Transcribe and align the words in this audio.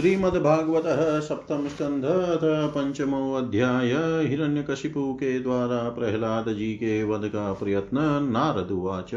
श्रीमद्भागवत 0.00 1.22
सप्तम 1.22 1.68
स्कंध 1.68 2.02
पंचमो 2.74 3.34
अध्याय 3.34 4.26
हिरण्यकशिपु 4.26 5.14
के 5.14 5.40
द्वारा 5.40 5.88
प्रहलाद 5.88 6.48
जी 6.48 6.74
के 6.74 7.04
वध 7.04 7.24
का 7.24 7.52
प्रयत्न, 7.52 8.28
नारद 8.32 8.70
उवाच। 8.70 9.14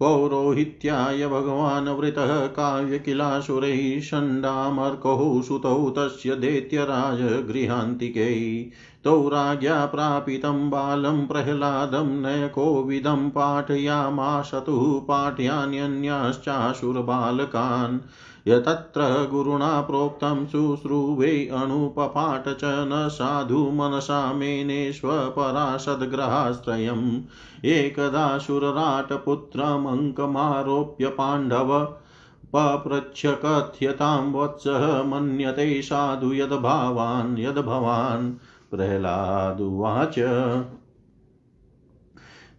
पौरोहित्याय 0.00 1.26
भगवान् 1.26 1.88
वृतः 1.88 2.46
काव्यकिलासुरैः 2.46 4.00
षण्डामर्कौ 4.00 5.42
सुतौ 5.42 5.90
तस्य 5.90 6.36
दैत्यराज 6.36 7.48
गृहान्तिकै 7.48 8.70
तौ 9.04 9.28
राज्ञा 9.28 9.86
प्रापितं 9.86 10.70
बालं 10.70 11.26
प्रह्लादं 11.26 12.22
नयकोविदं 12.22 13.30
पाठयामाशतुः 13.30 15.08
पाठयान्यन्याश्चाशुरबालकान् 15.08 17.98
यतत्र 18.46 19.28
गुरुणा 19.30 19.80
प्रोक्तं 19.80 20.46
शुश्रूवे 20.46 21.46
अणुपपाठ 21.46 22.48
च 22.48 22.60
न 22.64 23.08
साधु 23.12 23.58
मनसा 23.58 24.32
मेनेष्वपराशद्ग्रहाश्रयम्। 24.32 27.20
एकदा 27.64 28.38
शुरराटपुत्रमङ्कमारोप्य 28.38 31.06
पाण्डव 31.06 31.96
पप्रच्छ 32.56 33.26
कथ्यतां 33.26 34.32
वत्सः 34.32 35.02
मन्यते 35.02 35.82
साधु 35.82 36.32
यद्भावान्, 36.32 37.38
यद्भवान्। 37.38 38.34
प्रह्लादुवाच 38.70 40.18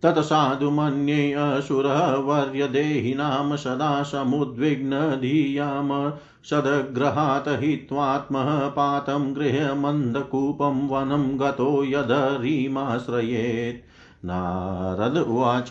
तत्साधु 0.04 0.72
मन्ये 0.72 1.34
असुरः 1.34 2.16
वर्यदेहिनां 2.16 3.58
सदा 3.58 4.04
समुद्विग्नधियाम 4.04 6.14
सदग्रहात् 6.44 7.48
हित्वात्मः 7.48 8.68
पातं 8.68 9.36
गृहमन्दकूपं 9.36 10.88
वनं 10.88 11.40
गतो 11.40 11.84
यदरीमाश्रयेत् 11.84 13.92
नारद 14.26 15.18
उवाच, 15.18 15.70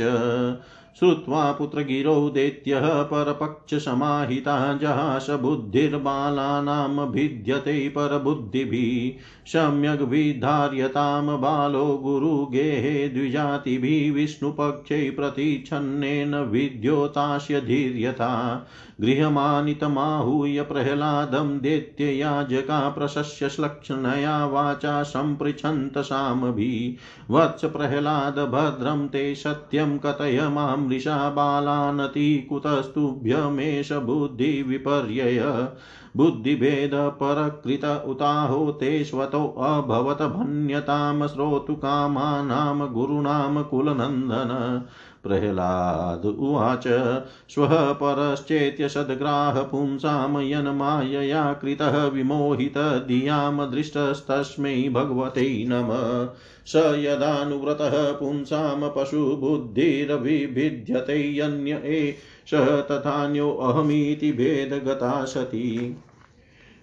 श्रुत्वा 0.98 1.52
पुत्रगिरौ 1.52 2.30
दैत्यः 2.30 3.02
परपक्षसमाहिता 3.02 4.74
जहास 4.74 5.26
बुद्धिर्बालानां 5.30 7.06
भिद्यते 7.06 7.88
परबुद्धिभिः। 7.88 9.39
सम्यग् 9.52 10.02
विधार्यतां 10.02 11.40
बालो 11.40 11.98
गुरुगेहे 11.98 13.08
द्विजातिभिः 13.08 14.12
विष्णुपक्षे 14.12 15.10
प्रतिच्छन्नेन 15.10 16.34
विद्योतास्य 16.34 17.60
धीर्यता 17.60 18.30
गृहमानितमाहूय 19.00 20.62
प्रह्लादं 20.62 21.58
दैत्ययाजका 21.58 22.88
प्रशस्य 22.88 23.48
श्लक्षणया 23.48 24.46
वाचा 24.46 25.02
सम्पृच्छन्त 25.02 25.98
सामभिः। 25.98 27.34
वत्स 27.34 27.64
प्रह्लाद 27.64 28.38
भद्रं 28.38 29.08
ते 29.08 29.34
सत्यं 29.34 29.98
कथय 29.98 30.48
मामृषा 30.48 31.34
कुतस्तुभ्यमेष 32.48 33.92
बुद्धिविपर्यय। 33.92 35.68
बुद्धिभेदपरकृत 36.16 38.04
उताहो 38.06 38.72
ते 38.72 39.04
स्वतोऽभवत् 39.04 40.22
भन्यतां 40.22 41.28
श्रोतुकामानां 41.28 42.92
गुरूणां 42.92 43.62
कुलनन्दन। 43.62 44.82
प्रह्लाद 45.22 46.26
उवाच, 46.26 46.82
श्वः 47.50 47.92
परश्चेत्य 47.92 48.88
सद्ग्राह 48.88 49.62
पुंसां 49.62 50.42
यन्मायया 50.42 51.52
कृतः 51.52 52.04
विमोहितधियाँ 52.06 53.70
दृष्टस्तस्मै 53.70 54.88
भगवते 54.88 55.64
नमः। 55.68 56.34
स 56.72 56.76
यदानुव्रतः 56.76 58.12
पुंसां 58.12 58.90
पशुबुद्धिरभिभिद्यते 58.96 61.38
यन्य 61.38 61.82
एष 61.84 62.50
तथान्योऽहमीति 62.90 64.32
भेदगता 64.32 65.24
सती। 65.24 65.96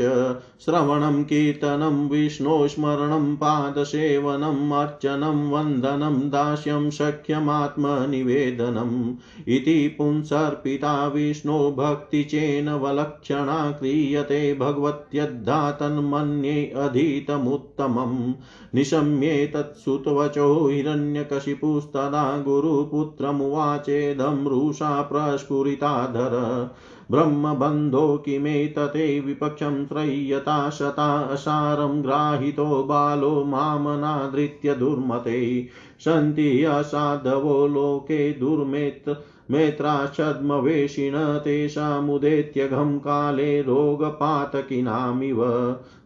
श्रवणं, 0.65 1.23
कीर्तनं, 1.23 2.09
विष्णोस्मरणं 2.09 3.35
पादसेवनम् 3.35 4.71
अर्चनं, 4.71 5.51
वन्दनं, 5.51 6.29
दास्यं 6.29 6.89
सख्यमात्मनिवेदनम् 6.89 9.15
इति 9.47 9.95
पुंसर्पिता 9.97 11.07
विष्णो 11.07 11.71
भक्तिचेनवलक्षणा 11.71 13.71
क्रियते 13.71 14.53
भगवत्यद्धा 14.53 15.71
तन्मन्ये 15.71 16.73
अधीतमुत्तमम् 16.75 18.33
निशम्येतत्सुतवचो 18.75 20.67
हिरण्यकशिपुस्तदा 20.67 22.37
गुरुपुत्रमुवाचेदं, 22.37 24.47
रुषा 24.47 25.01
प्रस्फुरिताधर। 25.01 26.69
ब्रह्मबन्धो 27.11 28.17
किं 28.17 28.39
मे 28.39 28.67
तते 28.67 29.19
विपक्षं 29.19 29.85
त्रय्यता 29.85 30.69
शता 30.69 31.19
असारं 31.19 32.03
ग्राहितो 32.03 32.83
बालो 32.83 33.43
मामनादृत्य 33.43 34.75
दुर्मते 34.75 35.67
सन्ति 35.99 36.63
असाधवो 36.63 37.67
लोके 37.67 38.33
दुर्मेत् 38.33 39.09
मेत्राच्छद्मवेशिण 39.51 41.13
तेषामुदेत्यघं 41.17 42.99
काले 42.99 43.61
रोगपातकिनामिव। 43.61 45.45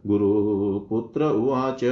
गुरुपुत्र 0.07 1.25
उवाच। 1.25 1.83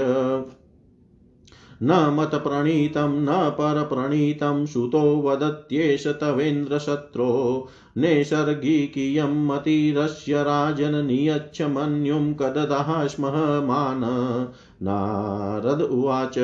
न 1.84 2.18
मतप्रणीतं, 2.20 3.24
न 3.24 3.50
परप्रणीतं, 3.50 4.66
सुतो 4.66 5.22
वदत्येष 5.22 6.08
तवेन्द्रशत्रो। 6.08 7.68
नैसर्गिकीयं 7.98 9.48
मतिरस्य 9.48 10.44
राजन् 10.44 11.08
नियच्छ 11.08 11.62
मन्युं 11.62 12.34
कददः 12.34 13.08
स्मः 13.08 13.62
मान। 13.62 14.02
नारद 14.84 15.82
उवाच, 15.82 16.40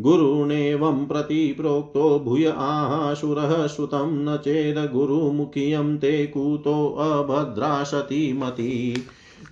गुरुणेवं 0.00 1.06
प्रति 1.06 1.54
प्रोक्तो 1.60 2.18
भूय 2.18 2.46
आहासुरः 2.46 3.66
श्रुतं 3.66 4.24
न 4.24 4.36
चेदगुरुमुखियं 4.36 5.98
ते 5.98 6.26
कुतोऽभद्रा 6.26 7.84
सती 7.84 8.32
मती 8.32 9.02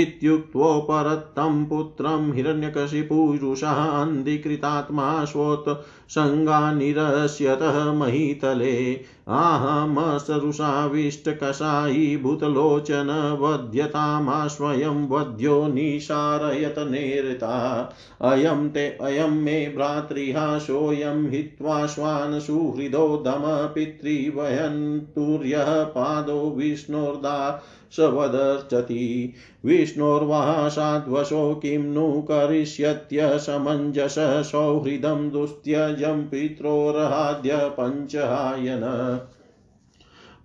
इत्युक्त्वोपरत्तं 0.00 1.64
पुत्रं 1.64 2.32
हिरण्यकशिपुरुषः 2.32 3.68
अन्धिकृतात्मा 3.68 5.24
स्वोत् 5.24 5.84
सङ्गानिरस्यतः 6.10 7.92
महीतले। 7.92 9.00
आहमसरुषाविष्टकषायी 9.28 12.16
भूतलोचन 12.16 13.38
वध्यतामाश्वयं 13.40 15.08
वध्यो 15.08 15.66
निशारयत 15.66 16.74
नेरता 16.78 17.94
अयं 18.22 18.68
ते 18.68 18.98
अयं 19.00 19.30
मे 19.30 19.72
भ्रातृहा 19.76 20.58
सोऽयं 20.58 21.30
हित्वा 21.30 21.86
श्वान् 21.86 22.40
सुहृदो 22.40 23.22
दम 23.26 23.74
पितृवयन्तुर्यः 23.74 25.84
पादो 25.84 26.54
विष्णोर्दा 26.58 27.62
सवदर्चति। 27.96 29.32
विष्णोर्वा 29.64 30.68
साध्वशो 30.68 31.54
किं 31.54 31.78
नु 31.78 32.22
करिष्यत्यसमञ्जस 32.22 34.14
सौहृदं 34.52 35.30
दुस्त्यजं 35.30 36.28
पित्रोरहाद्य 36.28 37.50
पञ्चहायन। 37.54 38.80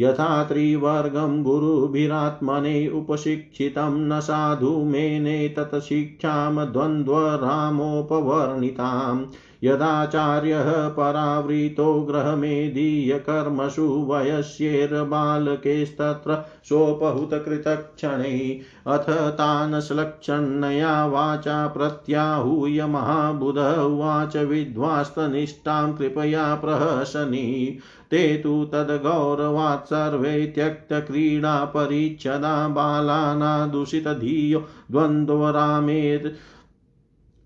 यथा 0.00 0.44
त्रिवर्गं 0.44 1.42
गुरुभिरात्मने 1.42 2.88
उपशिक्षितं 2.88 4.08
न 4.08 4.20
साधु 4.20 4.84
मेने 4.84 5.48
तत्शिक्षां 5.48 6.72
द्वन्द्वरामोपवर्णिताम्। 6.72 9.26
यदाचार्यः 9.64 10.88
परावृतो 10.88 12.00
ग्रहमेदीयकर्मसु 12.00 14.06
वयस्येर्बालकेस्तत्र 14.10 16.44
सोपहुतकृतक्षणैः। 16.64 18.92
अथ 18.92 19.10
तान् 19.10 19.80
श्लक्षण्या 19.80 21.06
वाचा 21.06 21.66
प्रत्याहूय 21.66 22.86
महाबुध 22.86 23.58
उवाच 23.58 24.36
विद्वास्तनिष्ठां 24.36 25.92
कृपया 25.92 26.54
प्रहसनी। 26.54 27.78
ते 28.10 28.36
तु 28.36 28.70
तद्गौरवात् 28.72 29.86
सर्वे 29.86 30.46
त्यक्तक्रीडापरिच्छदा 30.46 32.68
बालाना 32.68 33.66
दूषितधियो 33.66 34.64
द्वन्द्वरामेत् 34.90 36.26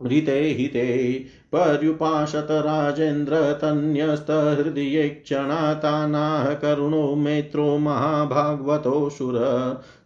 ऋते 0.07 0.57
हिते। 0.59 1.25
पर्युपासत 1.53 2.47
राजेन्द्र 2.51 3.53
तन्यस्तहृदये 3.53 5.09
क्षणातानाः 5.09 6.55
करुणो 6.55 7.15
मेत्रो 7.15 7.79
महाभागवतोऽसुर 7.79 9.39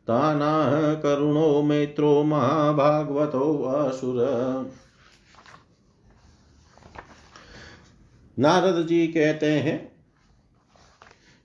तानाः 0.08 0.94
करुणो 0.94 1.62
मेत्रो 1.62 2.22
महाभागवतोऽसुर 2.22 4.18
नारद 8.38 8.86
जी 8.86 9.06
कहते 9.06 9.46
हैं 9.46 9.95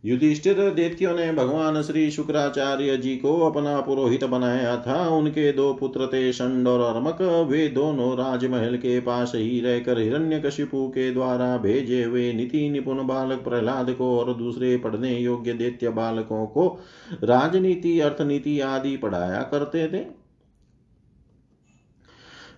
युधिष्ठिर 0.03 0.59
दैत्यों 0.69 1.13
ने 1.15 1.31
भगवान 1.33 1.81
श्री 1.81 2.09
शुक्राचार्य 2.11 2.95
जी 2.97 3.15
को 3.17 3.33
अपना 3.41 3.79
पुरोहित 3.81 4.23
बनाया 4.23 4.75
था। 4.77 5.07
उनके 5.07 5.51
दो 5.51 5.73
पुत्र 5.73 6.07
थे 6.07 6.31
षंड 6.33 6.67
और 6.67 6.81
अर्मक। 6.95 7.21
वे 7.49 7.67
दोनों 7.67 8.11
राजमहल 8.17 8.77
के 8.77 8.99
पास 8.99 9.31
ही 9.35 9.59
रहकर 9.61 9.99
हिरण्यकशिपु 9.99 10.87
के 10.87 11.11
द्वारा 11.11 11.55
भेजे 11.57 12.03
हुए 12.03 12.31
नीति 12.33 12.69
निपुण 12.69 13.05
बालक 13.07 13.43
प्रहलाद 13.43 13.91
को 13.91 14.17
और 14.19 14.33
दूसरे 14.33 14.75
पढ़ने 14.77 15.15
योग्य 15.17 15.53
दैत्य 15.53 15.89
बालकों 15.89 16.45
को 16.45 16.67
राजनीति, 17.23 17.99
अर्थनीति 17.99 18.59
आदि 18.59 18.95
पढ़ाया 18.97 19.41
करते 19.41 19.87
थे। 19.87 20.20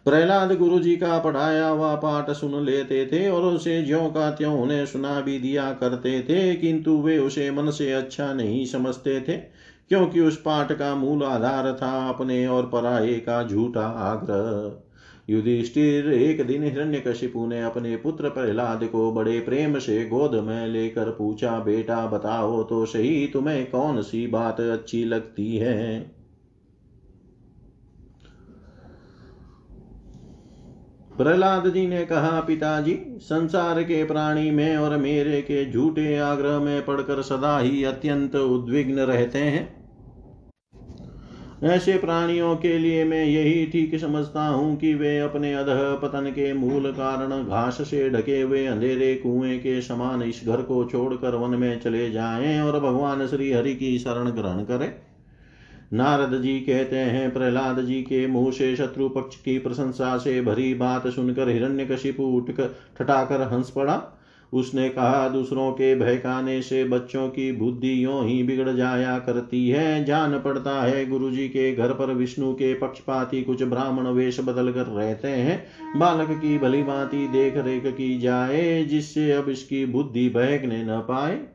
प्रहलाद 0.05 0.51
गुरु 0.57 0.79
जी 0.79 0.95
का 0.95 1.17
पढ़ाया 1.19 1.67
हुआ 1.67 1.93
पाठ 1.95 2.29
सुन 2.29 2.63
लेते 2.65 3.05
थे 3.05 3.27
और 3.29 3.43
उसे 3.45 3.81
ज्यो 3.83 3.99
का 4.09 4.29
त्यों 4.31 4.61
उन्हें 4.61 4.85
सुना 4.85 5.19
भी 5.21 5.39
दिया 5.39 5.71
करते 5.73 6.19
थे, 6.21 6.55
किंतु 6.55 6.97
वे 6.97 7.17
उसे 7.17 7.51
मन 7.51 7.69
से 7.71 7.91
अच्छा 7.91 8.33
नहीं 8.33 8.65
समझते 8.65 9.19
थे, 9.21 9.33
क्योंकि 9.89 10.19
उस 10.19 10.41
पाठ 10.41 10.71
का 10.71 10.95
मूल 10.95 11.23
आधार 11.23 11.71
था 11.73 11.91
अपने 12.09 12.47
और 12.47 12.65
पराये 12.65 13.13
का 13.19 13.43
झूठा 13.43 13.85
आग्रह। 13.85 15.33
युधिष्ठिर 15.33 16.11
एक 16.13 16.45
दिन 16.47 16.63
हिरण्यकशिपु 16.63 17.45
ने 17.47 17.61
अपने 17.63 17.95
पुत्र 17.95 18.29
प्रहलाद 18.29 18.83
को 18.83 19.11
बड़े 19.11 19.39
प्रेम 19.39 19.79
से 19.79 20.03
गोद 20.05 20.35
में 20.35 20.67
लेकर 20.67 21.09
पूछा, 21.09 21.59
बेटा, 21.59 22.05
बताओ 22.07 22.63
तो 22.63 22.85
सही, 22.85 23.27
तुम्हें 23.27 23.69
कौन 23.71 24.01
सी 24.01 24.25
बात 24.27 24.59
अच्छी 24.59 25.03
लगती 25.05 25.55
है? 25.57 26.22
प्रहलाद 31.17 31.67
जी 31.69 31.85
ने 31.87 32.05
कहा, 32.05 32.39
पिताजी, 32.39 32.97
संसार 33.21 33.81
के 33.83 34.03
प्राणी 34.03 34.51
में 34.51 34.77
और 34.77 34.97
मेरे 34.97 35.41
के 35.41 35.71
झूठे 35.71 36.17
आग्रह 36.17 36.59
में 36.59 36.85
पड़कर 36.85 37.21
सदा 37.21 37.57
ही 37.59 37.83
अत्यंत 37.83 38.35
उद्विग्न 38.35 38.99
रहते 38.99 39.39
हैं। 39.39 39.83
ऐसे 41.63 41.97
प्राणियों 41.97 42.55
के 42.55 42.77
लिए 42.77 43.03
मैं 43.03 43.23
यही 43.25 43.65
ठीक 43.65 43.95
समझता 43.99 44.47
हूँ 44.47 44.75
कि 44.77 44.93
वे 44.93 45.19
अपने 45.19 45.53
अधः 45.53 45.93
पतन 45.95 46.29
के 46.31 46.53
मूल 46.53 46.91
कारण 46.91 47.43
घास 47.43 47.77
से 47.81 48.09
ढके 48.09 48.41
हुए 48.41 48.65
अंधेरे 48.65 49.15
कुएँ 49.15 49.57
के 49.59 49.81
समान 49.81 50.21
इस 50.21 50.41
घर 50.45 50.61
को 50.61 50.83
छोड़कर 50.85 51.35
वन 51.35 51.49
में 51.49 51.79
चले 51.79 52.09
जाएँ 52.11 52.59
और 52.61 52.79
भगवान 52.79 53.27
श्री 53.27 53.51
हरि 53.51 53.75
की 53.75 53.97
शरण 53.99 54.31
ग्रहण 54.31 54.63
करें। 54.63 54.93
नारद 55.93 56.41
जी 56.41 56.59
कहते 56.59 56.95
हैं, 56.95 57.33
प्रहलाद 57.33 57.81
जी 57.81 58.01
के 58.01 58.27
मुँह 58.27 58.51
से 58.51 58.75
शत्रु 58.75 59.09
पक्ष 59.09 59.35
की 59.35 59.59
प्रशंसा 59.59 60.17
से 60.17 60.41
भरी 60.41 60.73
बात 60.73 61.07
सुनकर 61.07 61.49
हिरण्यकशिपु 61.49 62.23
उठकर 62.23 62.75
ठटाकर 62.99 63.41
हंस 63.41 63.69
पड़ा। 63.69 64.19
उसने 64.53 64.89
कहा, 64.89 65.29
दूसरों 65.29 65.71
के 65.71 65.95
बहकाने 65.95 66.61
से 66.61 66.83
बच्चों 66.83 67.27
की 67.29 67.51
बुद्धि 67.51 68.05
यो 68.05 68.21
ही 68.21 68.43
बिगड़ 68.43 68.69
जाया 68.69 69.19
करती 69.19 69.69
है। 69.69 70.05
जान 70.05 70.39
पड़ता 70.39 70.83
है 70.83 71.05
गुरु 71.05 71.31
जी 71.31 71.47
के 71.47 71.75
घर 71.75 71.93
पर 71.93 72.13
विष्णु 72.13 72.53
के 72.53 72.73
पक्षपाती 72.73 73.43
कुछ 73.43 73.63
ब्राह्मण 73.63 74.07
वेश 74.07 74.39
बदल 74.39 74.71
कर 74.71 74.85
रहते 74.85 75.27
हैं। 75.27 75.65
बालक 75.97 76.27
की 76.29 76.57
भली 76.57 76.83
भांति 76.83 77.27
देख 77.27 77.53
रेख 77.57 77.87
की 77.87 78.19
जाए, 78.19 78.83
जिससे 78.83 79.31
अब 79.31 79.49
इसकी 79.49 79.85
बुद्धि 79.85 80.29
बहकने 80.29 80.83
न 80.83 80.99
पाए। 80.99 81.52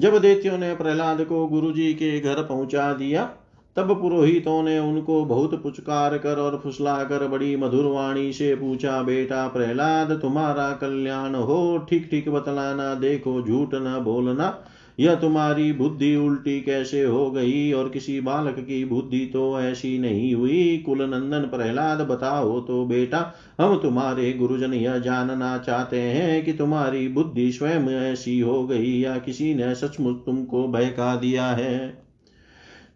जब 0.00 0.18
देतियों 0.18 0.58
ने 0.58 0.74
प्रहलाद 0.74 1.24
को 1.24 1.46
गुरु 1.46 1.72
जी 1.72 1.94
के 1.94 2.20
घर 2.20 2.42
पहुँचा 2.42 2.92
दिया, 2.92 3.30
तब 3.76 4.00
पुरोहितों 4.00 4.62
ने 4.62 4.78
उनको 4.78 5.24
बहुत 5.24 5.62
पुचकार 5.62 6.18
कर 6.18 6.38
और 6.38 6.60
फुसला 6.64 7.04
कर 7.04 7.26
बड़ी 7.28 7.56
मधुर 7.56 7.84
वाणी 7.84 8.32
से 8.32 8.54
पूछा, 8.54 9.02
बेटा 9.02 9.48
प्रहलाद, 9.48 10.12
तुम्हारा 10.22 10.72
कल्याण 10.72 11.34
हो 11.34 11.78
ठीक 11.78 12.08
ठीक 12.10 12.28
बतलाना, 12.28 12.94
देखो, 12.94 13.42
झूठ 13.42 13.68
न 13.74 14.00
बोलना 14.04 14.64
यह 15.00 15.14
तुम्हारी 15.14 15.72
बुद्धि 15.72 16.16
उल्टी 16.16 16.60
कैसे 16.60 17.02
हो 17.02 17.30
गई? 17.30 17.72
और 17.72 17.88
किसी 17.88 18.20
बालक 18.20 18.56
की 18.58 18.84
बुद्धि 18.84 19.26
तो 19.26 19.60
ऐसी 19.60 19.98
नहीं 19.98 20.34
हुई। 20.34 20.82
कुल 20.86 21.02
नंदन 21.02 21.40
प्रहलाद, 21.40 22.00
बताओ 22.00 22.60
तो 22.60 22.84
बेटा, 22.84 23.34
हम 23.60 23.76
तुम्हारे 23.76 24.32
गुरुजन 24.32 24.74
यह 24.74 24.98
जानना 24.98 25.58
चाहते 25.58 26.00
हैं 26.00 26.44
कि 26.44 26.52
तुम्हारी 26.52 27.08
बुद्धि 27.08 27.52
स्वयं 27.52 27.88
ऐसी 27.88 28.40
हो 28.40 28.66
गई 28.66 29.00
या 29.00 29.18
किसी 29.18 29.54
ने 29.54 29.74
सचमुच 29.74 30.16
तुमको 30.16 30.68
बहका 30.68 31.16
दिया 31.16 31.46
है? 31.46 32.02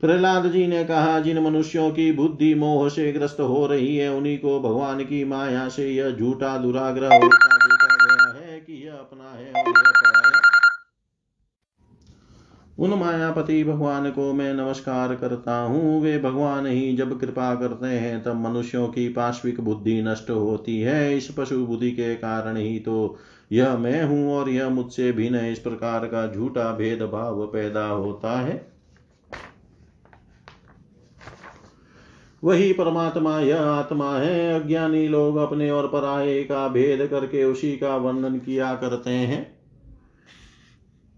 प्रहलाद 0.00 0.50
जी 0.50 0.67
ने 0.67 0.85
कहा, 0.85 1.21
जिन 1.21 1.38
मनुष्यों 1.38 1.91
की 1.91 2.12
बुद्धि 2.12 2.55
मोह 2.55 2.88
से 2.88 3.12
ग्रस्त 3.12 3.41
हो 3.41 3.67
रही 3.67 3.97
है, 3.97 4.15
उन्हीं 4.15 4.38
को 4.38 4.61
भगवान 4.61 5.00
की 5.00 5.25
माया 5.25 5.69
से 5.69 5.91
यह 5.91 6.11
झूठा 6.11 6.59
दुराग्रह 6.59 7.07
होता 7.07 7.57
देखा 7.57 7.97
गया 7.97 8.47
है 8.47 8.61
कि 8.61 8.87
यह 8.87 8.93
अपना 8.93 9.38
है 9.38 9.53
और 9.53 9.69
यह 9.69 10.46
उन 12.78 12.90
मायापति 12.90 13.64
भगवान 13.64 14.11
को 14.11 14.33
मैं 14.33 14.54
नमस्कार 14.54 15.14
करता 15.14 15.59
हूँ। 15.59 16.02
वे 16.02 16.18
भगवान 16.18 16.66
ही 16.66 16.97
जब 16.97 17.21
कृपा 17.21 17.54
करते 17.54 17.87
हैं, 17.87 18.23
तब 18.23 18.35
मनुष्यों 18.35 18.88
की 18.88 19.09
पाश्विक 19.09 19.61
बुद्धि 19.61 20.02
नष्ट 20.02 20.30
होती 20.30 20.80
है। 20.80 21.16
इस 21.16 21.30
पशु 21.38 21.66
बुद्धि 21.66 21.90
के 21.90 22.14
कारण 22.14 22.56
ही 22.56 22.78
तो 22.78 23.18
यह 23.52 23.76
मैं 23.76 24.04
हूँ 24.04 24.33
और 24.33 24.49
यह 24.49 24.68
मुझसे 24.68 25.12
भिन्न 25.12 25.37
इस 25.37 25.59
प्रकार 25.59 26.06
का 26.06 26.33
झूठा 26.33 26.73
भेदभाव 26.73 27.47
पैदा 27.47 27.87
होता 27.87 28.40
है। 28.40 28.76
वही 32.45 32.73
परमात्मा 32.73 33.40
यह 33.40 33.61
आत्मा 33.61 34.16
है। 34.18 34.62
अज्ञानी 34.62 35.09
लोग 35.09 35.37
अपने 35.37 35.71
और 35.71 35.88
पराये 35.88 36.45
का 36.45 36.68
भेद 36.68 37.06
करके 37.06 37.45
उसी 37.45 37.76
का 37.76 37.97
वर्णन 37.97 38.38
किया 38.38 38.75
करते 38.75 39.11
हैं। 39.11 39.56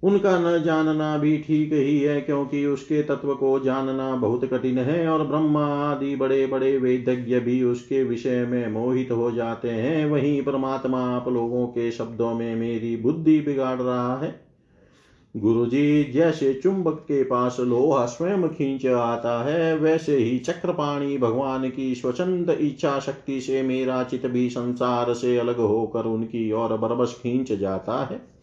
उनका 0.02 0.38
न 0.38 0.62
जानना 0.62 1.18
भी 1.18 1.38
ठीक 1.38 1.72
ही 1.72 1.98
है, 2.00 2.20
क्योंकि 2.20 2.66
उसके 2.66 3.02
तत्व 3.02 3.34
को 3.34 3.58
जानना 3.60 4.16
बहुत 4.16 4.44
कठिन 4.44 4.78
है, 4.78 5.08
और 5.08 5.26
ब्रह्मा 5.26 5.64
आदि 5.90 6.16
बड़े 6.16 6.46
बड़े 6.46 6.76
वेदज्ञ 6.78 7.40
भी 7.40 7.62
उसके 7.62 8.04
विषय 8.04 8.46
में 8.46 8.68
मोहित 8.68 9.10
हो 9.10 9.30
जाते 9.30 9.70
हैं। 9.70 10.06
वहीं 10.06 10.42
परमात्मा 10.42 11.00
आप 11.16 11.28
लोगों 11.28 11.66
के 11.66 11.90
शब्दों 11.90 12.34
में 12.34 12.56
मेरी 12.56 12.96
बुद्धि 12.96 13.40
बिगाड़ 13.40 13.80
रहा 13.82 14.16
है। 14.16 14.48
गुरु 15.36 15.66
जी 15.66 16.04
जैसे 16.04 16.54
चुंबक 16.54 16.98
के 16.98 17.22
पास 17.24 17.56
लोहा 17.60 18.06
स्वयं 18.06 18.48
खींच 18.48 18.86
आता 18.86 19.44
है, 19.44 19.76
वैसे 19.78 20.16
ही 20.16 20.38
चक्रपाणी 20.38 21.18
भगवान 21.18 21.68
की 21.70 21.94
स्वचंद 21.94 22.50
इच्छा 22.50 22.98
शक्ति 23.00 23.40
से 23.40 23.62
मेरा 23.62 24.02
चित 24.04 24.26
भी 24.26 24.48
संसार 24.50 25.14
से 25.14 25.36
अलग 25.38 25.56
होकर 25.56 26.04
उनकी 26.04 26.52
ओर 26.52 26.76
बरबस 26.76 27.18
खींच 27.22 27.52
जाता 27.52 28.04
है। 28.04 28.37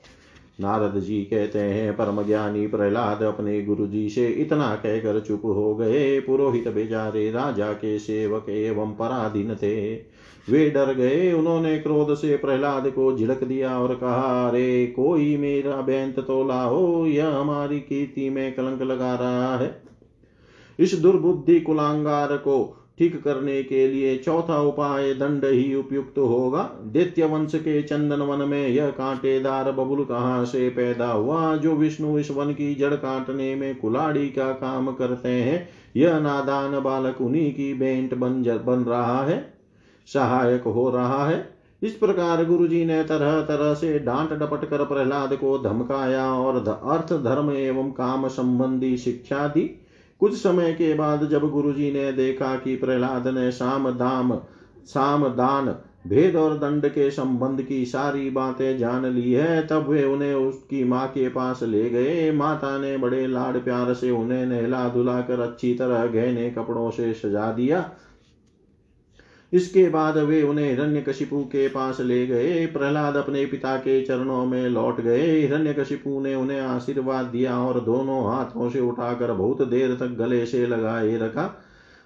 नारद 0.61 0.99
जी 0.99 1.21
कहते 1.21 1.59
हैं, 1.59 1.93
परम 1.93 2.23
ज्ञानी 2.23 2.67
प्रहलाद 2.67 3.23
अपने 3.23 3.61
गुरु 3.61 3.87
जी 3.87 4.09
से 4.09 4.27
इतना 4.27 4.75
कहकर 4.75 5.19
चुप 5.19 5.41
हो 5.45 5.75
गए। 5.75 6.19
पुरोहित 6.19 6.67
बेचारे 6.67 7.31
राजा 7.31 7.73
के 7.73 7.99
सेवक 7.99 8.49
एवं 8.49 8.95
पराधीन 8.95 9.55
थे। 9.55 9.95
वे 10.49 10.69
डर 10.69 10.93
गए। 10.93 11.33
उन्होंने 11.33 11.79
क्रोध 11.79 12.13
से 12.13 12.37
प्रहलाद 12.37 12.87
को 12.87 13.17
झिड़क 13.17 13.43
दिया 13.43 13.79
और 13.79 13.95
कहा, 13.95 14.49
अरे, 14.49 14.87
कोई 14.87 15.37
मेरा 15.37 15.81
बेंत 15.81 16.19
तो 16.19 16.47
लाओ 16.47 17.05
यह 17.05 17.27
हमारी 17.27 17.79
कीर्ति 17.79 18.29
में 18.29 18.55
कलंक 18.55 18.81
लगा 18.81 19.15
रहा 19.15 19.57
है। 19.57 19.81
इस 20.79 20.93
दुर्बुद्धि 20.93 21.59
कुलांगार 21.59 22.37
को 22.37 22.84
ठीक 22.99 23.23
करने 23.23 23.63
के 23.63 23.87
लिए 23.87 24.17
चौथा 24.17 24.61
उपाय 24.61 25.13
दंड 25.13 25.45
ही 25.45 25.75
उपयुक्त 25.75 26.17
होगा। 26.17 26.71
दैत्य 26.83 27.25
वंश 27.25 27.55
के 27.55 27.81
चंदन 27.81 28.21
वन 28.21 28.49
में 28.49 28.67
यह 28.67 28.89
कांटेदार 28.89 29.71
बबुल 29.71 30.03
कहाँ 30.03 30.45
से 30.45 30.69
पैदा 30.69 31.11
हुआ? 31.11 31.55
जो 31.55 31.75
विष्णु 31.75 32.19
इस 32.19 32.31
वन 32.31 32.53
की 32.53 32.75
जड़ 32.75 32.93
काटने 32.93 33.55
में 33.55 33.75
कुलाड़ी 33.75 34.29
का 34.29 34.51
काम 34.51 34.91
करते 34.91 35.29
हैं, 35.29 35.69
यह 35.95 36.19
नादान 36.19 36.79
बालक 36.79 37.21
उन्हीं 37.21 37.51
की 37.53 37.73
बेंट 37.73 38.13
बन 38.13 38.43
बन 38.65 38.85
रहा 38.89 39.25
है, 39.25 39.53
सहायक 40.07 40.63
हो 40.63 40.89
रहा 40.89 41.27
है। 41.27 41.49
इस 41.83 41.93
प्रकार 41.93 42.45
गुरु 42.45 42.67
जी 42.67 42.85
ने 42.85 43.03
तरह 43.03 43.41
तरह 43.41 43.73
से 43.73 43.99
डांट 43.99 44.29
डपट 44.29 44.69
कर 44.69 44.85
प्रहलाद 44.85 45.35
को 45.35 45.57
धमकाया 45.57 46.33
और 46.33 46.55
अर्थ, 46.85 47.23
धर्म 47.23 47.51
एवं 47.51 47.91
काम 47.91 48.27
संबंधी 48.27 48.97
शिक्षा 48.97 49.47
दी। 49.47 49.81
कुछ 50.19 50.33
समय 50.33 50.73
के 50.73 50.93
बाद 50.93 51.29
जब 51.29 51.49
गुरुजी 51.51 51.91
ने 51.91 52.11
देखा 52.11 52.55
कि 52.55 52.75
प्रहलाद 52.75 53.27
ने 53.27 53.51
साम 53.51 53.89
दाम, 53.89 54.39
साम 54.85 55.27
दान, 55.27 55.75
भेद 56.07 56.35
और 56.35 56.57
दंड 56.57 56.87
के 56.89 57.11
संबंध 57.11 57.61
की 57.61 57.85
सारी 57.85 58.29
बातें 58.29 58.77
जान 58.77 59.05
ली 59.05 59.33
है, 59.33 59.67
तब 59.67 59.87
वे 59.89 60.03
उन्हें 60.03 60.33
उसकी 60.33 60.83
माँ 60.83 61.07
के 61.07 61.29
पास 61.29 61.63
ले 61.63 61.89
गए। 61.89 62.31
माता 62.31 62.77
ने 62.77 62.97
बड़े 62.97 63.27
लाड 63.27 63.63
प्यार 63.63 63.93
से 63.93 64.11
उन्हें 64.11 64.45
नहला 64.45 64.89
धुला 64.89 65.21
कर 65.21 65.39
अच्छी 65.39 65.73
तरह 65.73 66.05
गहने 66.05 66.49
कपड़ों 66.49 66.91
से 66.91 67.13
सजा 67.13 67.51
दिया। 67.51 67.91
इसके 69.55 69.89
बाद 69.89 70.17
वे 70.17 70.41
उन्हें 70.43 70.69
हिरण्यकशिपु 70.69 71.43
के 71.43 71.67
पास 71.67 71.99
ले 72.01 72.27
गए। 72.27 72.65
प्रहलाद 72.65 73.15
अपने 73.15 73.45
पिता 73.45 73.77
के 73.77 74.01
चरणों 74.01 74.45
में 74.45 74.69
लौट 74.69 75.01
गए। 75.01 75.41
हिरण्यकशिपु 75.41 76.19
ने 76.21 76.35
उन्हें 76.35 76.61
आशीर्वाद 76.61 77.25
दिया 77.25 77.57
और 77.59 77.79
दोनों 77.79 78.23
हाथों 78.25 78.69
से 78.69 78.79
उठाकर 78.79 79.31
बहुत 79.31 79.61
देर 79.67 79.95
तक 79.95 80.07
गले 80.07 80.45
से 80.45 80.65
लगाए 80.67 81.17
रखा। 81.17 81.61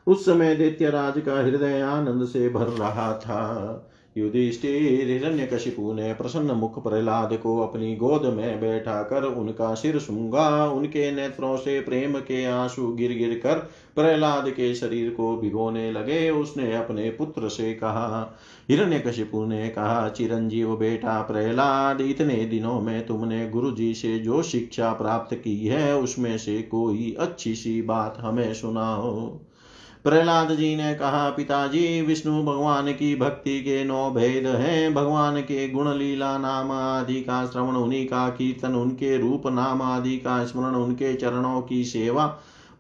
उस 0.08 0.26
समय 0.26 0.56
दैत्यराज 0.56 1.22
का 1.22 1.40
हृदय 1.42 1.82
आनंद 1.82 2.26
से 2.26 2.50
भर 2.50 2.68
रहा 2.68 3.14
था। 3.14 3.89
युधिष्ठिर 4.18 5.10
हिरण्यकशिपु 5.10 5.94
ने 5.94 6.14
प्रसन्न 6.14 6.52
मुख 6.52 6.84
प्रहलाद 6.84 7.38
को 7.38 7.60
अपनी 7.60 7.96
गोद 7.96 8.26
में 8.26 8.62
बैठा 8.62 9.04
कर 9.04 9.24
उनका 9.24 9.74
सिर 9.74 10.00
सूँगा 10.00 10.72
उनके 10.72 11.12
नेत्रों 11.12 11.58
से 11.58 11.82
प्रेम 11.82 12.14
के 12.14 12.46
आँसू 12.46 12.88
गिर 12.94 13.14
गिर 13.14 13.40
कर 13.44 13.70
प्रहलाद 13.96 14.50
के 14.50 14.76
शरीर 14.76 15.10
को 15.10 15.38
भिगोने 15.38 15.92
लगे। 15.92 16.30
उसने 16.30 16.76
अपने 16.76 17.10
पुत्र 17.10 17.50
से 17.50 17.74
कहा, 17.74 18.38
हिरण्यकशिपु 18.70 19.46
ने 19.46 19.70
कहा, 19.70 20.10
चिरंजीव 20.10 20.76
बेटा 20.76 21.22
प्रहलाद, 21.22 22.02
इतने 22.02 22.36
दिनों 22.36 22.82
में 22.82 23.06
तुमने 23.06 23.50
गुरु 23.50 23.72
जी 23.72 23.94
से 23.94 24.20
जो 24.20 24.42
शिक्षा 24.44 24.94
प्राप्त 24.94 25.36
की 25.36 25.68
है, 25.68 25.98
उसमें 25.98 26.38
से 26.38 26.62
कोई 26.62 27.16
अच्छी 27.20 27.56
सी 27.56 27.82
बात 27.82 28.18
हमें 28.20 28.54
सुनाओ। 28.54 29.40
प्रहलाद 30.06 30.52
जी 30.52 30.76
ने 30.76 30.94
कहा, 30.96 31.30
पिताजी, 31.30 32.02
विष्णु 32.02 32.44
भगवान 32.44 32.92
की 32.92 33.16
भक्ति 33.16 33.60
के 33.60 33.84
नौ 33.84 34.10
भेद 34.12 34.46
हैं। 34.48 34.94
भगवान 34.94 35.42
के 35.42 35.68
गुण 35.70 35.94
लीला 35.94 36.38
नाम 36.38 36.72
आदि 36.72 37.22
का 37.22 37.46
श्रवण, 37.46 37.76
उन्हीं 37.76 38.06
का 38.06 38.30
कीर्तन, 38.30 38.76
उनके 38.76 39.18
रूप 39.18 39.48
नाम 39.48 39.82
आदि 39.82 40.18
का 40.18 40.44
स्मरण, 40.46 40.76
उनके 40.76 41.14
चरणों 41.14 41.62
की 41.62 41.84
सेवा, 41.84 42.26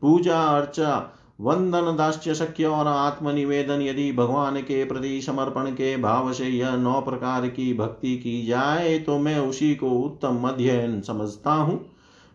पूजा, 0.02 0.42
अर्चा, 0.42 1.12
वंदन, 1.42 1.96
दास्य 1.96 2.36
शक्य 2.36 2.66
और 2.66 2.88
आत्मनिवेदन, 2.88 3.82
यदि 3.82 4.12
भगवान 4.12 4.62
के 4.62 4.84
प्रति 4.86 5.22
समर्पण 5.22 5.72
के 5.72 5.96
भाव 5.98 6.34
से 6.34 6.46
यह 6.46 6.76
नौ 6.76 7.00
प्रकार 7.02 7.48
की 7.48 7.74
भक्ति 7.74 8.16
की 8.18 8.46
जाए 8.46 8.98
तो 9.00 9.18
मैं 9.18 9.40
उसी 9.40 9.76
को 9.76 9.90
उत्तम 9.90 10.48
अध्ययन 10.50 11.00
समझता 11.02 11.52
हूँ। 11.52 11.80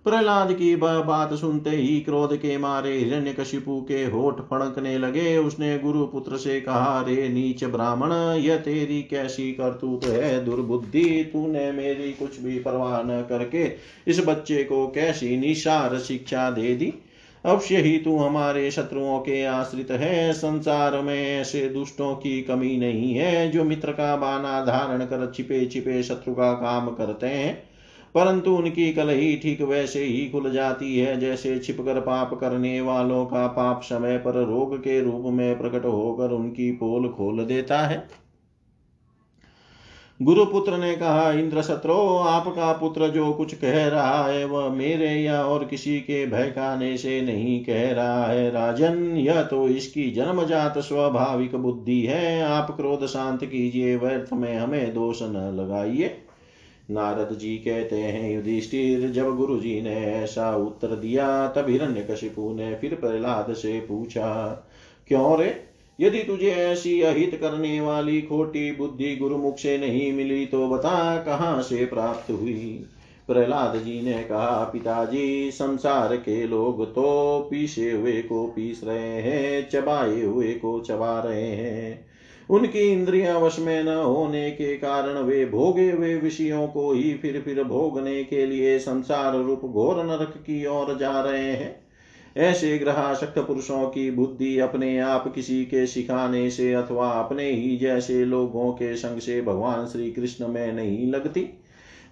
प्रहलाद 0.04 0.52
की 0.52 0.76
बात 0.76 1.34
सुनते 1.34 1.70
ही 1.70 2.00
क्रोध 2.00 2.36
के 2.36 2.58
मारे 2.58 2.98
हिरण्यकशिपु 2.98 3.80
के 3.88 4.04
होठ 4.04 4.40
फड़कने 4.40 4.98
लगे। 4.98 5.36
उसने 5.38 5.78
गुरु 5.78 6.06
पुत्र 6.06 6.36
से 6.36 6.60
कहा, 6.60 7.00
रे 7.00 7.28
नीच 7.28 7.64
ब्राह्मण, 7.64 8.12
यह 8.36 8.56
तेरी 8.56 9.02
कैसी 9.02 9.52
करतूत 9.52 10.04
है? 10.04 10.44
दुर्बुद्धि, 10.44 11.30
तूने 11.32 11.72
मेरी 11.72 12.12
कुछ 12.12 12.40
भी 12.40 12.58
परवाह 12.58 13.02
न 13.02 13.26
करके 13.28 13.72
इस 14.06 14.24
बच्चे 14.26 14.64
को 14.64 14.86
कैसी 14.86 15.36
निशार 15.36 15.98
शिक्षा 15.98 16.50
दे 16.50 16.74
दी? 16.74 16.94
अवश्य 17.44 17.76
ही 17.76 17.98
तू 17.98 18.16
हमारे 18.16 18.70
शत्रुओं 18.70 19.18
के 19.18 19.44
आश्रित 19.44 19.90
है। 19.90 20.32
संसार 20.32 21.00
में 21.00 21.40
ऐसे 21.40 21.68
दुष्टों 21.68 22.14
की 22.14 22.42
कमी 22.42 22.76
नहीं 22.76 23.14
है, 23.14 23.50
जो 23.50 23.64
मित्र 23.64 23.92
का 23.92 24.16
बाना 24.16 24.64
धारण 24.64 25.00
कर 25.00 25.32
छिपे 25.36 25.66
छिपे 25.66 26.02
शत्रु 26.02 26.34
का 26.34 26.52
काम 26.52 26.90
करते 26.90 27.26
हैं। 27.26 27.73
परंतु 28.14 28.50
उनकी 28.56 28.92
कल 28.92 29.08
ही 29.08 29.36
ठीक 29.36 29.62
वैसे 29.62 30.04
ही 30.04 30.28
खुल 30.28 30.52
जाती 30.52 30.98
है, 30.98 31.20
जैसे 31.20 31.58
छिपकर 31.58 32.00
पाप 32.00 32.34
करने 32.34 32.80
वालों 32.80 33.26
का 33.26 33.46
पाप 33.46 33.80
समय 33.82 34.18
पर 34.18 34.44
रोग 34.44 34.78
के 34.78 35.00
रूप 35.00 35.24
में 35.26 35.58
प्रकट 35.58 35.84
होकर 35.84 36.30
उनकी 36.30 36.72
पोल 36.72 37.08
खोल 37.08 37.44
देता 37.44 37.78
है। 37.78 38.24
गुरुपुत्र 40.22 40.76
ने 40.78 40.94
कहा, 40.96 41.30
इंद्र 41.32 41.62
शत्रो, 41.62 42.16
आपका 42.16 42.72
पुत्र 42.72 43.08
जो 43.08 43.32
कुछ 43.32 43.54
कह 43.54 43.88
रहा 43.88 44.26
है, 44.26 44.44
वह 44.44 44.68
मेरे 44.68 45.10
या 45.10 45.44
और 45.44 45.64
किसी 45.64 46.00
के 46.00 46.26
भयकाने 46.26 46.96
से 46.96 47.20
नहीं 47.20 47.64
कह 47.64 47.92
रहा 47.92 48.26
है। 48.26 48.50
राजन, 48.50 49.16
यह 49.16 49.42
तो 49.42 49.68
इसकी 49.68 50.10
जन्मजात 50.10 50.78
स्वाभाविक 50.78 51.56
बुद्धि 51.56 52.02
है। 52.02 52.42
आप 52.42 52.70
क्रोध 52.70 53.06
शांत 53.06 53.44
कीजिए, 53.44 53.96
व्यर्थ 53.96 54.32
में 54.32 54.56
हमें 54.56 54.94
दोष 54.94 55.22
न 55.22 55.56
लगाइए। 55.60 56.23
नारद 56.90 57.38
जी 57.38 57.56
कहते 57.56 57.96
हैं, 57.96 58.34
युधिष्ठिर, 58.34 59.10
जब 59.10 59.36
गुरु 59.36 59.60
जी 59.60 59.82
ने 59.82 59.94
ऐसा 59.94 60.56
उत्तर 60.56 60.88
दिया, 60.88 61.48
तब 61.48 61.68
हिरण्यकशिपु 61.68 62.54
ने 62.54 62.74
फिर 62.74 62.94
प्रहलाद 62.94 63.54
से 63.54 63.80
पूछा, 63.80 64.50
क्यों 65.08 65.38
रे? 65.38 65.56
यदि 66.00 66.18
तुझे 66.18 66.50
ऐसी 66.50 67.02
अहित 67.02 67.38
करने 67.40 67.80
वाली 67.80 68.22
खोटी 68.22 68.72
बुद्धि 68.72 69.16
गुरुमुख 69.16 69.58
से 69.58 69.78
नहीं 69.78 70.12
मिली 70.12 70.46
तो 70.46 70.68
बता 70.68 71.22
कहाँ 71.22 71.62
से 71.62 71.86
प्राप्त 71.86 72.30
हुई? 72.30 72.84
प्रहलाद 73.28 73.76
जी 73.76 74.02
ने 74.02 74.22
कहा, 74.22 74.64
पिताजी, 74.64 75.50
संसार 75.50 76.16
के 76.16 76.46
लोग 76.46 76.94
तो 76.94 77.48
पीसे 77.50 77.92
हुए 77.92 78.22
को 78.22 78.46
पीस 78.46 78.80
रहे 78.84 79.22
हैं, 79.22 79.68
चबाए 79.68 80.22
हुए 80.22 80.52
को 80.52 80.80
चबा 80.80 81.20
रहे 81.20 81.48
हैं। 81.48 82.03
उनकी 82.50 82.80
इंद्रियाँ 82.80 83.40
वश 83.40 83.58
में 83.58 83.84
न 83.84 83.88
होने 83.88 84.50
के 84.50 84.76
कारण 84.76 85.18
वे 85.18 85.46
भोगे 85.46 85.90
हुए 85.90 86.14
विषयों 86.16 86.68
को 86.68 86.92
ही 86.92 87.14
फिर 87.14 87.40
फिर 87.40 87.62
भोगने 87.64 88.24
के 88.24 88.46
लिए 88.46 88.78
संसार 88.78 89.36
रूप 89.36 89.60
घोर 89.60 90.04
नरक 90.04 90.34
की 90.36 90.66
ओर 90.66 90.98
जा 90.98 91.20
रहे 91.20 91.52
हैं। 91.52 91.84
ऐसे 92.36 92.78
ग्रहाशक्त 92.78 93.38
पुरुषों 93.38 93.88
की 93.88 94.10
बुद्धि 94.10 94.58
अपने 94.58 94.98
आप 94.98 95.34
किसी 95.34 95.64
के 95.64 95.86
सिखाने 95.86 96.50
से 96.50 96.72
अथवा 96.72 97.10
अपने 97.10 97.50
ही 97.50 97.76
जैसे 97.76 98.24
लोगों 98.24 98.72
के 98.72 98.96
संग 98.96 99.18
से 99.18 99.42
भगवान 99.42 99.86
श्री 99.86 100.10
कृष्ण 100.10 100.48
में 100.48 100.72
नहीं 100.72 101.10
लगती। 101.10 101.40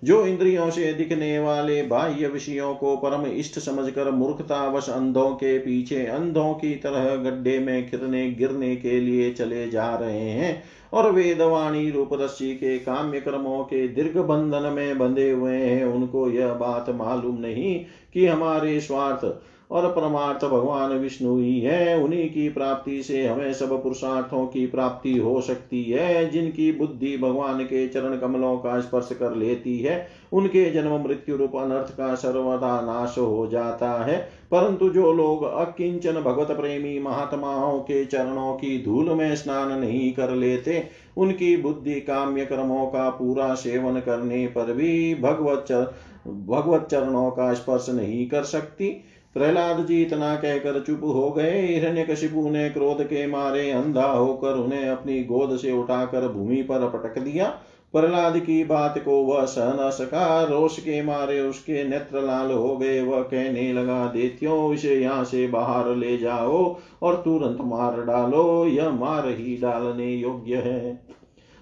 जो 0.05 0.27
इंद्रियों 0.27 0.71
से 0.71 0.93
दिखने 0.93 1.39
वाले 1.39 1.83
बाह्य 1.83 2.27
विषयों 2.27 2.75
को 2.75 2.97
परम 2.97 3.27
इष्ट 3.27 3.59
समझकर 3.59 4.11
मूर्खतावश 4.11 4.89
अंधों 4.91 5.31
के 5.31 5.59
पीछे, 5.59 6.07
अंधों 6.07 6.55
की 6.55 6.75
तरह 6.75 7.17
गड्ढे 7.17 7.59
में 7.59 7.91
खिरने, 7.91 8.31
गिरने 8.31 8.77
के 8.77 9.01
लिए 9.01 9.31
चले 9.33 9.71
जा 9.71 9.95
रहे 9.97 10.31
हैं 10.31 10.63
और 10.93 11.13
वेदवाणी 11.13 11.91
रूप 11.91 12.11
के 12.13 12.79
काम्य 12.79 13.21
कर्मों 13.21 13.65
के 13.65 13.89
दीर्घ 13.89 14.19
बंधन 14.19 14.73
में 14.73 14.99
बंधे 14.99 15.31
हुए 15.31 15.57
हैं, 15.57 15.85
उनको 15.85 16.29
यह 16.31 16.53
बात 16.53 16.91
मालूम 16.91 17.41
नहीं 17.41 17.85
कि 18.13 18.27
हमारे 18.27 18.81
स्वार्थ 18.81 19.25
और 19.73 19.89
परमार्थ 19.89 20.45
भगवान 20.45 20.93
विष्णु 20.93 21.39
ही 21.39 21.61
है। 21.61 22.03
उन्हीं 22.03 22.31
की 22.31 22.49
प्राप्ति 22.49 23.03
से 23.03 23.27
हमें 23.27 23.53
सब 23.53 23.83
पुरुषार्थों 23.83 24.47
की 24.47 24.67
प्राप्ति 24.67 25.19
हो 25.19 25.41
सकती 25.41 25.85
है। 25.85 26.31
जिनकी 26.31 26.73
बुद्धि 26.73 27.17
भगवान 27.17 27.65
के 27.65 27.89
चरण 27.89 28.17
कमलों 28.17 28.57
का 28.57 28.81
स्पर्श 28.81 29.09
कर 29.13 29.35
लेती 29.35 29.79
है, 29.79 30.09
उनके 30.33 30.71
जन्म 30.71 31.05
मृत्यु 31.05 31.37
रूप 31.37 31.57
अनर्थ 31.57 31.97
का 31.97 32.15
सर्वदा 32.15 32.81
नाश 32.81 33.15
हो 33.19 33.47
जाता 33.47 34.05
है। 34.05 34.29
परंतु 34.51 34.89
जो 34.89 35.13
लोग 35.13 35.43
अकिंचन 35.43 36.13
भगवत 36.13 36.49
प्रेमी 36.49 36.99
महात्माओं 36.99 37.81
के 37.81 38.05
चरणों 38.05 38.55
की 38.55 38.85
धूल 38.85 39.11
में 39.11 39.37
स्नान 39.37 39.81
नहीं 39.81 40.13
कर 40.13 40.31
लेते, 40.31 40.89
उनकी 41.17 41.57
बुद्धि 41.57 42.01
काम्य 42.01 42.47
कर्मों 42.47 42.87
का 42.87 43.11
पूरा 43.11 43.55
सेवन 43.55 44.01
करने 44.01 44.47
पर 44.47 44.73
भी 44.73 45.15
भगवत 45.15 45.95
भगवत 46.27 46.89
चरणों 46.91 47.31
का 47.31 47.55
स्पर्श 47.55 47.87
नहीं 47.91 48.29
कर 48.29 48.43
सकती। 48.43 49.05
प्रहलाद 49.37 49.87
जी 49.87 50.03
इतना 50.03 50.35
कहकर 50.37 50.81
चुप 50.81 51.01
हो 51.05 51.31
गए। 51.31 51.61
हिरण्यकशिपु 51.67 52.49
ने 52.51 52.69
क्रोध 52.71 53.03
के 53.03 53.27
मारे 53.27 53.71
अंधा 53.71 54.07
होकर 54.07 54.55
उन्हें 54.55 54.89
अपनी 54.89 55.23
गोद 55.25 55.57
से 55.57 55.73
उठाकर 55.73 56.29
भूमि 56.29 56.63
पर 56.63 56.89
पटक 56.89 57.19
दिया। 57.19 57.47
प्रहलाद 57.95 58.39
की 58.39 58.65
बात 58.65 58.99
को 58.99 59.23
वह 59.23 59.45
सह 59.45 59.73
न 59.73 59.91
सका 59.91 60.43
रोष 60.43 60.79
के 60.79 61.03
मारे 61.03 61.41
उसके 61.41 61.85
नेत्र 61.85 62.21
लाल 62.21 62.53
हो 62.53 62.77
गए। 62.77 63.01
वह 63.01 63.23
कहने 63.23 63.73
लगा, 63.73 64.07
देत्यो, 64.07 64.73
इसे 64.73 64.95
यहाँ 64.95 65.25
से 65.25 65.47
बाहर 65.47 65.95
ले 65.97 66.17
जाओ 66.19 66.77
और 67.03 67.17
तुरंत 67.17 67.59
मार 67.61 68.03
डालो। 68.03 68.67
यह 68.67 68.91
मार 68.91 69.29
ही 69.29 69.57
डालने 69.57 70.07
योग्य 70.07 70.57
है। 70.57 71.01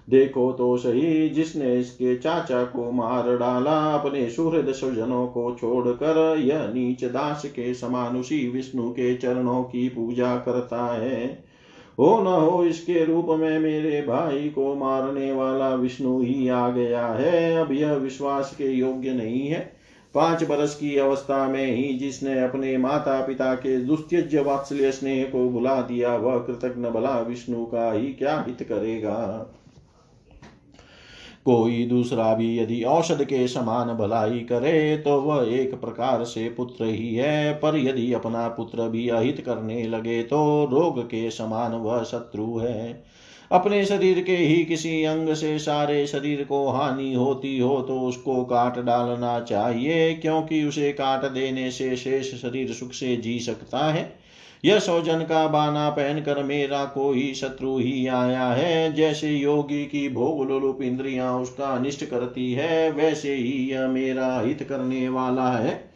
देखो 0.09 0.51
तो 0.51 0.77
सही, 0.77 1.29
जिसने 1.29 1.79
इसके 1.79 2.15
चाचा 2.15 2.63
को 2.63 2.91
मार 2.91 3.37
डाला, 3.37 3.93
अपने 3.93 4.29
सुहृद 4.29 4.71
स्वजनों 4.71 5.27
को 5.27 5.55
छोड़कर 5.61 6.37
यह 6.39 6.67
नीच 6.73 7.03
दास 7.03 7.45
के 7.45 7.73
समान 7.73 8.17
उसी 8.17 8.49
विष्णु 8.49 8.89
के 8.89 9.15
चरणों 9.15 9.63
की 9.63 9.89
पूजा 9.89 10.35
करता 10.35 10.85
है। 10.85 11.43
हो 11.99 12.23
न 12.23 12.27
हो, 12.27 12.65
इसके 12.65 13.05
रूप 13.05 13.25
में 13.29 13.59
मेरे 13.59 14.01
भाई 14.01 14.49
को 14.49 14.75
मारने 14.75 15.31
वाला 15.31 15.75
विष्णु 15.75 16.21
ही 16.21 16.47
आ 16.47 16.69
गया 16.69 17.07
है। 17.07 17.57
अब 17.57 17.71
यह 17.71 17.93
विश्वास 17.93 18.55
के 18.57 18.67
योग्य 18.67 19.13
नहीं 19.13 19.47
है। 19.47 19.73
पाँच 20.15 20.43
बरस 20.43 20.75
की 20.75 20.97
अवस्था 20.97 21.47
में 21.47 21.75
ही 21.75 21.93
जिसने 21.93 22.43
अपने 22.43 22.77
माता 22.77 23.25
पिता 23.25 23.55
के 23.55 23.77
दुस्त्यज 23.77 24.35
वात्सल्य 24.35 24.91
स्नेह 24.91 25.23
को 25.25 25.49
भुला 25.49 25.81
दिया, 25.81 26.15
वह 26.15 26.37
कृतज्ञ 26.37 26.89
भला 26.89 27.19
विष्णु 27.19 27.65
का 27.65 27.91
ही 27.91 28.07
क्या 28.07 28.45
हित 28.47 28.67
करेगा? 28.69 29.51
कोई 31.45 31.85
दूसरा 31.85 32.33
भी 32.33 32.57
यदि 32.59 32.81
औषध 32.83 33.23
के 33.23 33.47
समान 33.47 33.93
भलाई 33.97 34.39
करे 34.41 34.97
तो 34.97 35.19
वह 35.21 35.53
एक 35.53 35.73
प्रकार 35.75 36.23
से 36.23 36.47
पुत्र 36.49 36.85
ही 36.85 37.13
है। 37.15 37.53
पर 37.53 37.77
यदि 37.77 38.11
अपना 38.13 38.47
पुत्र 38.47 38.87
भी 38.89 39.07
अहित 39.09 39.43
करने 39.45 39.83
लगे 39.83 40.21
तो 40.23 40.43
रोग 40.71 41.01
के 41.03 41.29
समान 41.31 41.71
वह 41.73 42.03
शत्रु 42.03 42.57
है। 42.57 43.03
अपने 43.51 43.83
शरीर 43.85 44.21
के 44.23 44.35
ही 44.35 44.63
किसी 44.65 45.03
अंग 45.03 45.33
से 45.33 45.57
सारे 45.59 46.05
शरीर 46.07 46.43
को 46.43 46.67
हानि 46.69 47.13
होती 47.13 47.57
हो 47.59 47.81
तो 47.81 47.99
उसको 47.99 48.43
काट 48.45 48.79
डालना 48.79 49.39
चाहिए, 49.39 50.13
क्योंकि 50.13 50.63
उसे 50.63 50.91
काट 50.91 51.25
देने 51.25 51.69
से 51.71 51.95
शेष 51.95 52.33
शरीर 52.41 52.71
सुख 52.71 52.91
से 52.91 53.15
जी 53.17 53.39
सकता 53.39 53.91
है। 53.91 54.20
यह 54.65 54.79
सौजन 54.79 55.19
का 55.19 55.47
बाना 55.47 55.89
पहनकर 55.89 56.43
मेरा 56.43 56.85
कोई 56.85 57.33
शत्रु 57.33 57.77
ही 57.77 58.07
आया 58.07 58.47
है। 58.47 58.93
जैसे 58.93 59.29
योगी 59.29 59.85
की 59.85 60.09
भोग 60.09 60.47
लोलुप 60.47 60.81
इंद्रिया 60.81 61.35
उसका 61.35 61.65
अनिष्ट 61.65 62.05
करती 62.05 62.53
है, 62.53 62.91
वैसे 62.91 63.35
ही 63.35 63.71
यह 63.71 63.87
मेरा 63.87 64.39
हित 64.39 64.63
करने 64.63 65.09
वाला 65.09 65.51
है। 65.51 65.91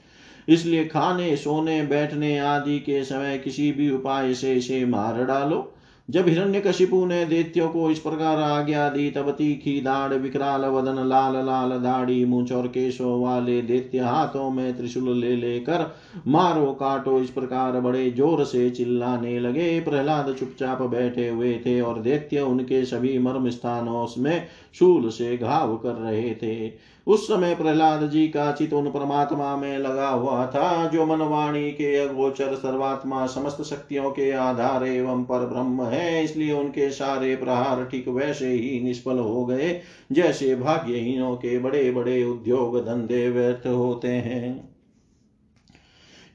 इसलिए 0.50 0.86
खाने, 0.86 1.38
सोने, 1.38 1.82
बैठने 1.82 2.40
आदि 2.40 2.80
के 2.80 3.04
समय 3.04 3.38
किसी 3.38 3.72
भी 3.72 3.92
उपाय 3.92 4.34
से 4.34 4.54
इसे 4.54 4.86
मार 4.86 5.26
डालो। 5.26 5.75
जब 6.10 6.28
हिरण्य 6.28 6.42
हिरण्यकशिपु 6.42 7.06
ने 7.06 7.26
दैत्यों 7.26 7.70
को 7.70 7.92
इस 7.92 8.00
प्रकार 8.00 8.38
आज्ञा 8.38 8.90
दी, 8.90 9.12
तब 9.12 9.32
तीखी 9.32 9.82
दाढ़, 9.82 10.14
विकराल 10.14 10.66
वदन, 10.66 11.08
लाल 11.08 11.46
लाल 11.46 11.70
दाढ़ी, 11.70 12.26
मूछ 12.26 12.52
और 12.52 12.68
केशों 12.68 13.22
वाले 13.22 13.62
दैत्य 13.62 14.00
हाथों 14.00 14.52
में 14.52 14.78
त्रिशूल 14.78 15.18
ले 15.18 15.36
लेकर 15.36 15.96
मारो 16.28 16.72
काटो, 16.72 17.20
इस 17.20 17.30
प्रकार 17.30 17.80
बड़े 17.80 18.12
ज़ोर 18.12 18.44
से 18.44 18.70
चिल्लाने 18.70 19.40
लगे। 19.40 19.80
प्रहलाद 19.80 20.36
चुपचाप 20.40 20.82
बैठे 20.82 21.30
हुए 21.30 21.62
थे 21.66 21.82
और 21.82 22.00
दैत्य 22.00 22.40
उनके 22.40 22.86
सभी 22.86 23.20
मर्म 23.20 23.50
स्थानों 23.50 24.08
में 24.18 24.48
शूल 24.74 25.10
से 25.10 25.38
घाव 25.38 25.78
कर 25.78 25.94
रहे 25.94 26.36
थे। 26.36 26.95
उस 27.08 27.28
समय 27.28 27.56
प्रहलाद 27.56 28.10
जी 28.10 28.28
का 28.28 28.52
चित 28.52 28.74
उन 28.74 28.90
परमात्मा 28.90 29.56
में 29.56 29.78
लगा 29.78 30.10
हुआ 30.10 30.46
था, 30.46 30.88
जो 30.88 31.06
मनवाणी 31.06 31.72
के 31.72 31.96
अगोचर 31.96 32.56
सर्वात्मा 32.56 33.26
समस्त 33.26 33.62
शक्तियों 33.62 34.12
के 34.12 34.32
आधार 34.32 34.84
एवं 34.84 35.24
पर 35.24 35.46
ब्रह्म 35.46 35.86
है, 35.86 36.24
इसलिए 36.24 36.54
उनके 36.54 36.90
सारे 36.90 37.36
प्रहार 37.36 37.86
ठीक 37.86 38.08
वैसे 38.08 38.50
ही 38.50 38.80
निष्फल 38.84 39.20
हो 39.20 39.46
गए, 39.46 39.82
जैसे 40.12 40.56
भाग्यहीनों 40.56 41.36
के 41.36 41.60
बड़े 41.60 41.92
बड़े 41.92 42.24
उद्योग 42.24 42.86
धंधे 42.86 43.30
व्यर्थ 43.30 43.68
होते 43.68 44.08
हैं। 44.08 44.75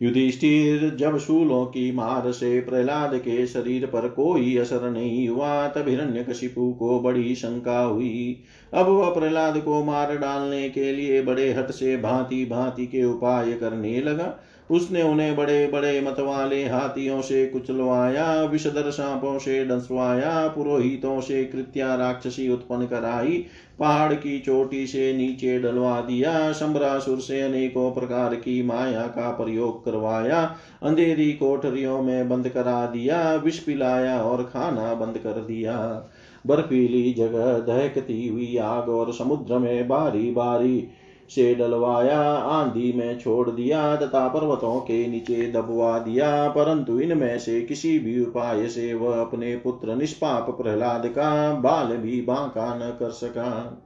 युधिष्ठिर, 0.03 0.97
जब 0.99 1.19
शूलों 1.19 1.67
की 1.67 1.93
मार 1.93 2.33
से 2.33 2.61
प्रहलाद 2.61 3.19
के 3.19 3.47
शरीर 3.47 3.87
पर 3.87 4.09
कोई 4.09 4.57
असर 4.57 4.91
नहीं 4.91 5.29
हुआ, 5.29 5.69
तब 5.69 5.89
हिरण्यकशिपु 5.89 6.73
को 6.73 7.01
बड़ी 7.01 7.35
शंका 7.35 7.81
हुई। 7.81 8.43
अब 8.75 8.87
वह 8.87 9.15
प्रहलाद 9.15 9.59
को 9.59 9.85
मार 9.85 10.19
डालने 10.19 10.71
के 10.71 10.93
लिए 10.93 11.23
बड़े 11.23 11.53
हट 11.53 11.71
से 11.71 11.97
भांति 11.97 12.45
भांति 12.45 12.87
के 12.87 13.05
उपाय 13.05 13.53
करने 13.53 14.01
लगा। 14.01 14.39
उसने 14.71 15.03
उन्हें 15.03 15.37
बड़े 15.37 15.67
बड़े 15.67 16.01
मतवाले 16.01 16.69
हाथियों 16.69 17.21
से 17.21 17.47
कुचलवाया, 17.47 18.43
विषधर 18.45 18.91
सांपों 18.91 19.39
से 19.39 19.65
डसवाया, 19.65 20.49
पुरोहितों 20.49 21.21
से 21.21 21.45
कृत्या 21.45 21.95
राक्षसी 21.95 22.49
उत्पन्न 22.49 22.87
कराई, 22.87 23.47
पहाड़ 23.79 24.15
की 24.15 24.39
चोटी 24.39 24.87
से 24.87 25.13
नीचे 25.13 25.59
डलवा 25.59 26.01
दिया 26.01 26.53
शंबरासुर 26.53 27.19
से 27.19 27.41
अनेकों 27.41 27.91
प्रकार 27.93 28.35
की 28.35 28.63
माया 28.63 29.03
का 29.03 29.31
प्रयोग 29.31 29.85
करवाया, 29.85 30.57
अंधेरी 30.83 31.33
कोठरियों 31.33 32.03
में 32.03 32.29
बंद 32.29 32.49
करा 32.49 32.87
दिया, 32.87 33.35
विष 33.35 33.59
पिलाया 33.59 34.23
और 34.23 34.43
खाना 34.43 34.95
बंद 34.95 35.19
कर 35.19 35.31
दिया। 35.31 36.07
बर्फीली 36.47 37.15
जगह 37.15 37.59
दहकती 37.59 38.29
हुई 38.29 38.57
आग 38.57 38.89
और 38.89 39.13
समुद्र 39.13 39.59
में 39.59 39.89
बारी 39.89 40.31
बारी 40.31 40.89
से 41.35 41.55
डलवाया, 41.55 42.21
आंधी 42.33 42.93
में 42.93 43.19
छोड़ 43.19 43.51
दिया, 43.51 43.97
तथा 43.97 44.29
पर्वतों 44.29 44.81
के 44.81 45.07
नीचे 45.07 45.53
दबवा 45.53 45.99
दिया, 45.99 46.49
परंतु 46.49 47.01
इनमें 47.01 47.39
से 47.39 47.61
किसी 47.61 47.99
भी 47.99 48.25
उपाय 48.25 48.69
से 48.69 48.95
वह 48.95 49.21
अपने 49.21 49.57
पुत्र 49.57 49.95
निष्पाप 49.95 50.51
प्रहलाद 50.51 51.07
का 51.07 51.55
बाल 51.55 51.97
भी 51.97 52.21
बांका 52.21 52.75
न 52.75 52.91
कर 52.91 53.11
सका। 53.11 53.83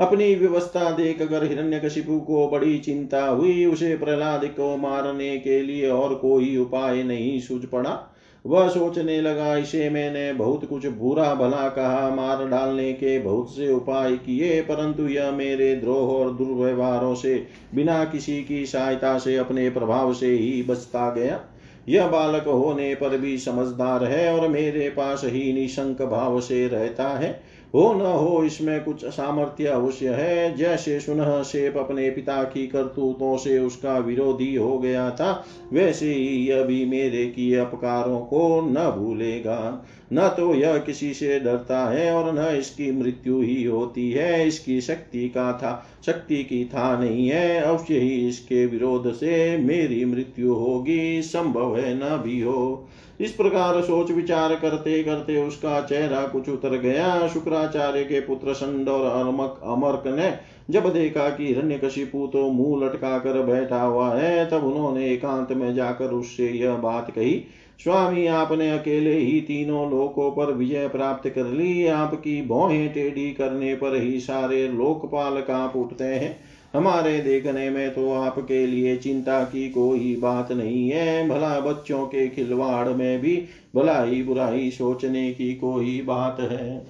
अपनी 0.00 0.34
व्यवस्था 0.34 0.90
देख 0.90 1.22
अगर 1.22 1.44
हिरण्यकशिपु 1.44 2.20
को 2.20 2.48
बड़ी 2.48 2.78
चिंता 2.78 3.26
हुई। 3.26 3.64
उसे 3.64 3.96
प्रहलाद 3.96 4.44
को 4.44 4.76
मारने 4.76 5.38
के 5.38 5.62
लिए 5.62 5.90
और 5.90 6.14
कोई 6.14 6.56
उपाय 6.56 7.02
नहीं 7.02 7.40
सूझ 7.40 7.64
पड़ा। 7.64 8.07
वह 8.46 8.68
सोचने 8.68 9.20
लगा, 9.20 9.56
इसे 9.56 9.90
मैंने 9.90 10.32
बहुत 10.32 10.64
कुछ 10.64 10.86
बुरा 10.86 11.34
भला 11.34 11.68
कहा, 11.68 12.10
मार 12.10 12.48
डालने 12.48 12.92
के 12.92 13.18
बहुत 13.18 13.56
से 13.56 13.72
उपाय 13.72 14.16
किए, 14.16 14.60
परंतु 14.60 15.08
यह 15.08 15.30
मेरे 15.30 15.74
द्रोह 15.74 16.12
और 16.12 16.32
दुर्व्यवहारों 16.32 17.14
से 17.14 17.46
बिना 17.74 18.04
किसी 18.04 18.44
की 18.44 18.66
सहायता 18.66 19.18
से 19.18 19.36
अपने 19.36 19.70
प्रभाव 19.70 20.14
से 20.14 20.30
ही 20.30 20.62
बचता 20.62 21.10
गया। 21.10 21.40
यह 21.88 22.06
बालक 22.06 22.48
होने 22.48 22.94
पर 22.94 23.18
भी 23.18 23.38
समझदार 23.38 24.04
है 24.04 24.40
और 24.40 24.48
मेरे 24.48 24.88
पास 24.90 25.22
ही 25.24 25.52
निशंक 25.52 26.02
भाव 26.02 26.40
से 26.40 26.68
रहता 26.68 27.08
है। 27.08 27.40
हो 27.74 27.92
न 27.92 28.00
हो, 28.00 28.44
इसमें 28.44 28.84
कुछ 28.84 29.04
सामर्थ्य 29.04 29.66
अवश्य 29.66 30.08
है। 30.08 30.56
जैसे 30.56 31.00
सुनह 31.00 31.42
शेप 31.42 31.76
अपने 31.76 32.10
पिता 32.10 32.42
की 32.44 32.66
करतूतों 32.66 33.36
से 33.36 33.58
उसका 33.58 33.98
विरोधी 33.98 34.54
हो 34.54 34.78
गया 34.78 35.10
था, 35.10 35.44
वैसे 35.72 36.12
ही 36.14 36.48
यह 36.48 36.62
भी 36.62 36.84
मेरे 36.84 37.26
की 37.26 37.54
अपकारों 37.54 38.20
को 38.20 38.60
न 38.60 38.90
भूलेगा। 38.98 39.84
न 40.12 40.28
तो 40.28 40.54
यह 40.54 40.76
किसी 40.78 41.14
से 41.14 41.40
डरता 41.40 41.90
है 41.90 42.12
और 42.12 42.32
न 42.34 42.56
इसकी 42.56 42.90
मृत्यु 42.92 43.40
ही 43.40 43.64
होती 43.64 44.10
है। 44.10 44.46
इसकी 44.48 44.80
शक्ति 44.80 45.28
का 45.28 45.52
था, 45.52 45.86
शक्ति 46.06 46.42
की 46.44 46.64
था 46.64 46.98
नहीं 46.98 47.28
है। 47.28 47.60
अवश्य 47.60 47.98
ही 47.98 48.28
इसके 48.28 48.66
विरोध 48.66 49.12
से 49.12 49.56
मेरी 49.56 50.04
मृत्यु 50.04 50.54
होगी, 50.54 51.22
संभव 51.22 51.76
है 51.76 51.94
न 51.94 52.22
भी 52.22 52.40
हो। 52.40 52.88
इस 53.20 53.32
प्रकार 53.32 53.80
सोच 53.82 54.10
विचार 54.10 54.54
करते 54.56 55.02
करते 55.02 55.36
उसका 55.38 55.80
चेहरा 55.80 56.22
कुछ 56.26 56.48
उतर 56.48 56.76
गया। 56.78 57.26
शुक्राचार्य 57.28 58.04
के 58.04 58.20
पुत्र 58.20 58.52
संड 58.54 58.88
और 58.88 59.06
अमक 59.18 59.60
अमर्क 59.66 60.06
ने 60.08 60.32
जब 60.70 60.92
देखा 60.92 61.28
कि 61.30 61.46
हिरण्यकशिपु 61.46 62.26
तो 62.26 62.48
मुँह 62.50 62.84
लटका 62.84 63.18
कर 63.18 63.42
बैठा 63.42 63.82
हुआ 63.82 64.12
है, 64.14 64.48
तब 64.50 64.64
उन्होंने 64.64 65.08
एकांत 65.08 65.52
में 65.52 65.74
जाकर 65.74 66.10
उससे 66.10 66.50
यह 66.50 66.76
बात 66.76 67.10
कही, 67.10 67.42
स्वामी, 67.80 68.26
आपने 68.26 68.70
अकेले 68.70 69.14
ही 69.14 69.40
तीनों 69.40 69.90
लोकों 69.90 70.30
पर 70.30 70.52
विजय 70.52 70.88
प्राप्त 70.88 71.28
कर 71.28 71.46
ली। 71.46 71.86
आपकी 71.86 72.40
भौहें 72.42 72.92
टेढ़ी 72.92 73.30
करने 73.32 73.74
पर 73.74 73.94
ही 73.96 74.20
सारे 74.20 74.66
लोकपाल 74.68 75.40
काँप 75.40 75.76
उठते 75.76 76.04
हैं। 76.04 76.38
हमारे 76.74 77.20
देखने 77.20 77.70
में 77.70 77.90
तो 77.94 78.12
आपके 78.12 78.66
लिए 78.66 78.96
चिंता 78.96 79.44
की 79.44 79.68
कोई 79.70 80.16
बात 80.16 80.52
नहीं 80.52 80.90
है। 80.90 81.28
भला 81.28 81.60
बच्चों 81.60 82.06
के 82.06 82.28
खिलवाड़ 82.28 82.88
में 82.88 83.20
भी 83.20 83.48
भलाई 83.76 84.22
बुराई 84.22 84.70
सोचने 84.70 85.32
की 85.32 85.54
कोई 85.54 86.02
बात 86.02 86.40
है। 86.40 86.86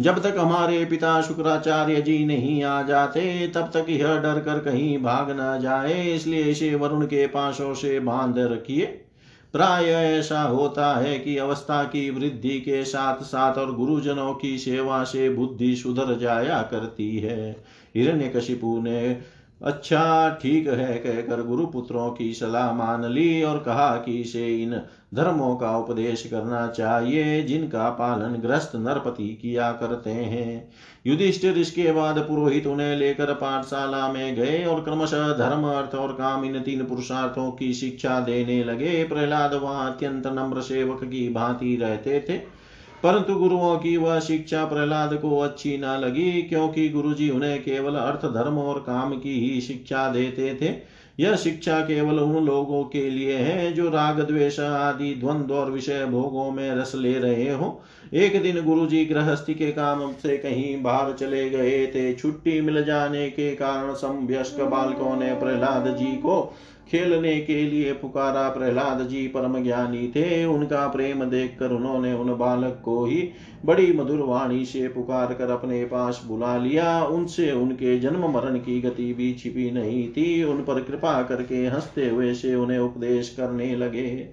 जब 0.00 0.22
तक 0.22 0.34
हमारे 0.38 0.84
पिता 0.84 1.22
शुक्राचार्य 1.22 2.02
जी 2.02 2.26
नहीं 2.26 2.64
आ 2.64 2.82
जाते, 2.82 3.48
तब 3.48 3.70
तक 3.74 3.86
यह 3.88 4.16
डर 4.16 4.40
कर 4.40 4.58
कहीं 4.58 4.98
भाग 4.98 5.26
न 5.30 5.58
जाए। 5.62 6.14
इसलिए 6.14 6.42
इसे 6.42 6.74
वरुण 6.74 7.06
के 7.06 7.26
पासों 7.26 7.74
से 7.74 8.00
बाँध 8.00 8.38
रखिए। 8.38 9.04
प्राय 9.52 9.84
ऐसा 9.84 10.42
होता 10.42 10.94
है 10.94 11.18
कि 11.18 11.36
अवस्था 11.36 11.84
की 11.84 12.10
वृद्धि 12.10 12.60
के 12.60 12.84
साथ 12.84 13.22
साथ 13.22 13.54
और 13.54 13.74
गुरुजनों 13.74 14.34
की 14.34 14.58
सेवा 14.58 15.04
से 15.04 15.30
बुद्धि 15.30 15.76
सुधर 15.76 16.18
जाया 16.18 16.62
करती 16.62 17.18
है। 17.18 17.56
हिरण्यकशिपु 17.96 18.80
ने 18.82 19.20
अच्छा 19.60 20.28
ठीक 20.42 20.66
है, 20.66 20.98
कहकर 20.98 21.42
गुरुपुत्रों 21.42 22.10
की 22.10 22.32
सलाह 22.32 22.72
मान 22.72 23.04
ली 23.04 23.42
और 23.42 23.58
कहा 23.58 23.96
कि 23.96 24.12
इसे 24.20 24.62
इन 24.62 24.80
धर्मों 25.14 25.56
का 25.56 25.76
उपदेश 25.76 26.22
करना 26.26 26.66
चाहिए, 26.66 27.42
जिनका 27.42 27.88
पालन 27.90 28.36
ग्रस्त 28.36 28.72
नरपति 28.76 29.28
किया 29.42 29.70
करते 29.72 30.10
हैं। 30.10 30.68
युधिष्ठिर 31.06 31.58
इसके 31.58 31.92
बाद 31.92 32.18
पुरोहित 32.18 32.66
उन्हें 32.66 32.96
लेकर 32.96 33.32
पाठशाला 33.34 34.06
में 34.08 34.34
गए 34.34 34.64
और 34.64 34.82
क्रमशः 34.84 35.32
धर्म, 35.32 35.64
अर्थ 35.64 35.94
और 35.94 36.12
काम 36.12 36.44
इन 36.44 36.60
तीन 36.60 36.84
पुरुषार्थों 36.84 37.50
की 37.50 37.72
शिक्षा 37.74 38.20
देने 38.20 38.62
लगे। 38.64 39.04
प्रहलाद 39.04 39.54
वहाँ 39.54 39.90
अत्यंत 39.92 40.26
नम्र 40.26 40.60
सेवक 40.60 41.04
की 41.04 41.28
भांति 41.28 41.76
रहते 41.76 42.20
थे। 42.28 42.57
परंतु 43.02 43.34
गुरुओं 43.34 43.76
की 43.78 43.96
वह 43.96 44.18
शिक्षा 44.20 44.64
प्रहलाद 44.64 45.14
को 45.14 45.38
अच्छी 45.38 45.76
न 45.78 45.84
लगी, 45.84 46.30
क्योंकि 46.42 46.88
गुरुजी 46.88 47.30
उन्हें 47.30 47.62
केवल 47.62 47.94
अर्थ, 47.94 48.26
धर्म 48.26 48.58
और 48.58 48.78
काम 48.78 49.12
की 49.12 49.38
ही 49.40 49.60
शिक्षा 49.60 50.08
देते 50.08 50.54
थे। 50.54 50.98
यह 51.20 51.34
शिक्षा 51.36 51.80
केवल 51.80 52.18
उन 52.18 52.44
लोगों 52.44 52.82
के 52.84 53.10
लिए 53.10 53.36
है 53.36 53.72
जो 53.72 53.88
राग, 53.90 54.20
द्वेष 54.20 54.58
आदि, 54.60 55.14
द्वंद्व 55.14 55.54
और 55.54 55.70
विषय 55.70 56.04
भोगों 56.06 56.50
में 56.50 56.70
रस 56.74 56.92
ले 56.94 57.12
रहे 57.14 57.50
हो। 57.50 57.80
एक 58.14 58.42
दिन 58.42 58.60
गुरु 58.64 58.86
जी 58.86 59.04
गृहस्थी 59.04 59.54
के 59.54 59.70
काम 59.72 60.12
से 60.12 60.36
कहीं 60.36 60.82
बाहर 60.82 61.12
चले 61.12 61.48
गए 61.50 61.86
थे। 61.86 62.12
छुट्टी 62.14 62.60
मिल 62.60 62.84
जाने 62.84 63.28
के 63.30 63.50
कारण 63.54 63.94
समभ्यस्क 63.94 64.60
बालकों 64.60 65.16
ने 65.16 65.34
प्रहलाद 65.34 65.96
जी 65.96 66.12
को 66.16 66.54
खेलने 66.90 67.40
के 67.40 67.62
लिए 67.62 67.92
पुकारा 67.92 68.48
प्रहलाद 68.48 69.08
जी 69.08 69.26
परम 69.26 69.62
ज्ञानी 69.62 70.08
थे। 70.08 70.44
उनका 70.44 70.88
प्रेम 70.88 71.24
देखकर 71.24 71.70
उन्होंने 71.70 72.12
उन 72.14 72.38
बालक 72.38 72.82
को 72.84 73.04
ही 73.04 73.28
बड़ी 73.64 73.92
मधुर 73.92 74.20
वाणी 74.20 74.64
से 74.64 74.88
पुकार 74.88 75.34
कर 75.34 75.50
अपने 75.50 75.84
पास 75.84 76.22
बुला 76.26 76.56
लिया। 76.56 77.04
उनसे 77.04 77.52
उनके 77.52 77.98
जन्म 77.98 78.30
मरण 78.30 78.58
की 78.58 78.80
गति 78.80 79.12
भी 79.12 79.34
छिपी 79.34 79.70
नहीं 79.70 80.08
थी। 80.08 80.44
उन 80.44 80.56
पर 80.56 80.82
कृपा 80.82 81.22
करके 81.22 81.66
हँसते 81.66 82.08
हुए 82.08 82.34
से 82.34 82.54
उन्हें 82.54 82.78
उपदेश 82.78 83.34
करने 83.36 83.76
लगे। 83.76 84.28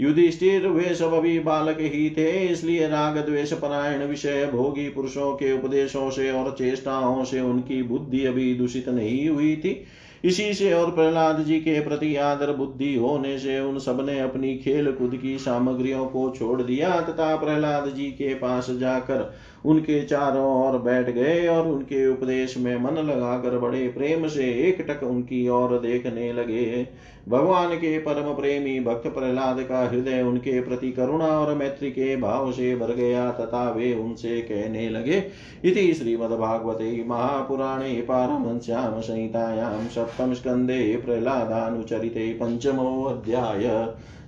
युधिष्ठिर 0.00 0.66
वे 0.68 0.94
सब 0.94 1.12
अभी 1.14 1.38
बालक 1.40 1.80
ही 1.80 2.08
थे, 2.10 2.30
इसलिए 2.44 2.88
राग 2.88 3.18
द्वेष 3.18 3.52
परायण 3.52 4.04
विषय 4.04 4.46
भोगी 4.46 4.88
पुरुषों 4.88 5.32
के 5.32 5.52
उपदेशों 5.52 6.10
से 6.10 6.30
और 6.30 6.54
चेष्टाओं 6.58 7.24
से 7.24 7.40
उनकी 7.40 7.82
बुद्धि 7.82 8.24
अभी 8.24 8.54
दूषित 8.54 8.88
नहीं 8.88 9.28
हुई 9.28 9.54
थी। 9.56 9.80
इसी 10.24 10.52
से 10.54 10.72
और 10.72 10.90
प्रहलाद 10.90 11.42
जी 11.44 11.58
के 11.60 11.80
प्रति 11.80 12.14
आदर 12.16 12.52
बुद्धि 12.52 12.94
होने 12.94 13.38
से 13.38 13.58
उन 13.60 13.78
सबने 13.78 14.18
अपनी 14.20 14.54
खेल 14.56 14.90
कूद 14.92 15.16
की 15.16 15.36
सामग्रियों 15.38 16.04
को 16.06 16.30
छोड़ 16.30 16.62
दिया 16.62 16.90
तथा 17.00 17.34
प्रहलाद 17.36 17.88
जी 17.88 18.06
के 18.12 18.34
पास 18.34 18.70
जाकर 18.70 19.20
उनके 19.66 20.02
चारों 20.04 20.44
ओर 20.56 20.78
बैठ 20.78 21.10
गए 21.10 21.46
और 21.48 21.68
उनके 21.68 22.06
उपदेश 22.08 22.56
में 22.58 22.76
मन 22.76 23.00
लगाकर 23.02 23.58
बड़े 23.58 23.88
प्रेम 23.88 24.28
से 24.28 24.50
एक 24.68 24.80
टक 24.80 25.02
उनकी 25.02 25.48
ओर 25.48 25.78
देखने 25.78 26.32
लगे। 26.32 26.88
भगवान 27.28 27.74
के 27.74 27.98
परम 27.98 28.32
प्रेमी 28.34 28.78
भक्त 28.80 29.06
प्रहलाद 29.06 29.60
का 29.60 29.80
हृदय 29.88 30.22
उनके 30.22 30.60
प्रति 30.60 30.90
करुणा 30.90 31.26
और 31.26 31.54
मैत्री 31.54 31.90
के 31.90 32.16
भाव 32.16 32.52
से 32.52 32.74
भर 32.76 32.94
गया 32.94 33.30
तथा 33.30 33.70
वे 33.70 33.92
उनसे 33.94 34.40
कहने 34.40 34.88
लगे, 34.88 35.22
इति 35.64 35.92
श्रीमद्भागवते 35.94 37.04
महापुराणे 37.06 37.92
पारमश्याम 38.00 39.00
संहितायां 39.00 39.88
सप्तम 39.88 40.34
स्कन्धे 40.34 40.96
पंचमो 41.06 42.38
पञ्चमोऽध्याय 42.40 43.64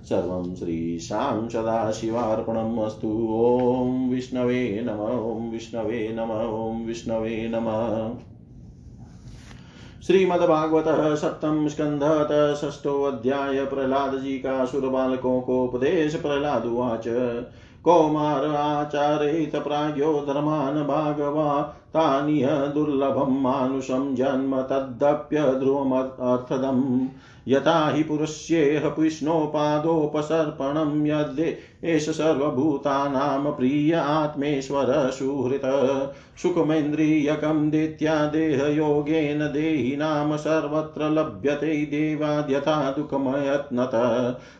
सर्वं 0.03 0.55
श्रीशां 0.55 1.49
सदाशिवार्पणम् 1.49 2.79
अस्तु। 2.79 3.27
ॐ 3.31 4.09
विष्णवे 4.09 4.81
नम, 4.83 4.91
ॐ 4.91 5.51
विष्णवे 5.51 6.15
नम, 6.19 6.23
ॐ 6.23 6.85
विष्णवे 6.85 7.51
नमः। 7.55 8.17
श्रीमद्भागवत 10.07 11.17
सप्तम 11.17 11.67
स्कंधत 11.67 12.57
षष्ठोऽध्याय 12.61 13.65
प्रहलाद 13.65 14.15
जी 14.15 14.33
का 14.33 14.65
सुर 14.65 14.89
बालकों 14.89 15.41
को 15.41 15.65
उपदेश 15.65 16.15
प्रहलाद 16.15 16.65
उवाच। 16.65 17.03
कौमार 17.83 18.45
आचारयित 18.45 19.55
प्राज्ञो 19.55 20.13
धर्मान् 20.13 20.87
भागवा, 20.87 21.75
तानिह 21.93 22.49
दुर्लभं 22.49 23.41
मानुषं 23.41 24.15
जन्म 24.15 24.61
तदप्यध्रुवमर्थदम् 24.61 27.07
यथा 27.49 27.89
हि 27.89 28.03
पुरुष्येह 28.03 28.87
विष्णोपादोपसर्पणं 28.87 31.07
यद्य 31.07 31.57
एष 31.83 32.09
सर्वभूतानां 32.09 33.51
प्रिय 33.51 33.93
आत्मेश्वर 33.93 35.09
सुहृत, 35.09 35.61
सुखमेन्द्रियकं 36.41 37.69
दित्या 37.69 38.25
देहयोगेन 38.25 39.39
देहिनां 39.39 40.37
सर्वत्र 40.37 41.09
लभ्यते 41.09 41.85
देवाद्यथा 41.85 42.91
दुःखमयत्नत 42.91 43.91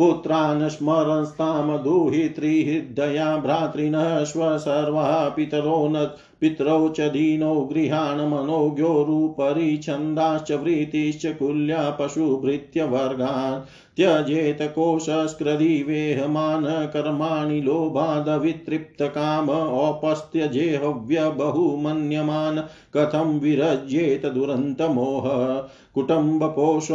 पुत्रान् 0.00 0.68
स्मरंस्तां 0.68 1.82
दुहितृहृदया 1.82 3.36
भ्रातॄन् 3.36 4.24
स्वसर्वाः 4.24 5.28
पितरो 5.28 5.88
न 5.88 6.10
पितरौ 6.40 6.88
च 6.88 7.00
दीनौ 7.00 7.54
गृहान् 7.54 8.30
मनोज्ञोरुपरि 8.30 9.76
छन्दाश्च 9.76 10.52
वृत्तिश्च 10.52 11.26
कुल्या 11.26 11.90
पशुभृत्यवर्गान् 11.90 13.60
त्यजेत 13.96 14.58
कोशस्कृदिवेहमान 14.62 16.64
कर्माणि 16.64 17.60
लोभादवितृप्तकाम 17.60 19.50
औपस्त्यजेहव्य 19.50 21.30
बहुमन्यमान् 21.30 22.58
कथं 22.96 23.40
विरज्येत 23.40 24.26
दुरन्तमोह। 24.26 25.24
कुटुम्बपोष 25.94 26.88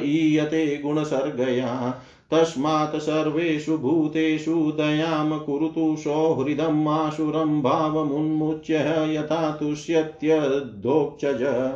ईयते 0.03 0.77
गुणसर्गया। 0.77 2.03
तस्मात् 2.31 2.99
सर्वेषु 2.99 3.77
भूतेषु 3.77 4.73
दयां 4.77 5.39
कुरुतु 5.39 5.95
सौहृदम् 5.99 6.87
आशुरं 6.87 7.61
भावमुन्मुच्य, 7.61 9.05
यथा 9.09 9.51
तुष्यत्यधोक्षज 9.51 11.71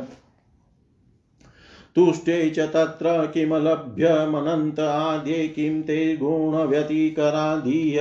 तुष्टे 1.96 2.50
च 2.50 2.58
तत्र 2.58 3.30
किमलभ्यमनन्त 3.34 4.80
आद्ये 4.80 5.48
किं 5.48 5.82
ते 5.82 6.16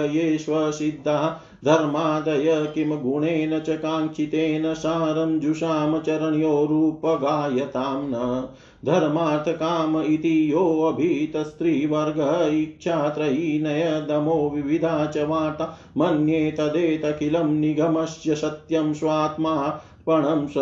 ये 0.07 0.37
स्वसिद्धा 0.37 1.41
धर्मादय 1.65 2.71
किं 2.75 2.89
गुणेन 2.89 3.59
च 3.59 3.69
काङ्क्षितेन 3.69 4.73
सारं 4.73 5.39
जुषां 5.39 5.99
चरणयोरुपगायतां 5.99 8.03
न। 8.03 8.47
धर्मार्थकाम 8.85 10.01
इति 10.01 10.51
योऽभीतस्त्रीवर्ग 10.51 12.49
इच्छात्रयीनयदमो 12.53 14.51
विविधा 14.55 15.05
च 15.05 15.17
वाटा 15.17 15.77
मन्ये 15.97 16.51
तदेतखिलं 16.51 17.43
निगमस्य 17.43 18.35
सत्यं 18.35 18.93
स्वात्मा 18.93 19.81
पणं 20.07 20.47
स 20.47 20.53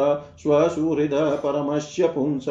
स्वसुहृद 0.44 1.12
परमस्य 1.14 2.08
पुंस। 2.08 2.46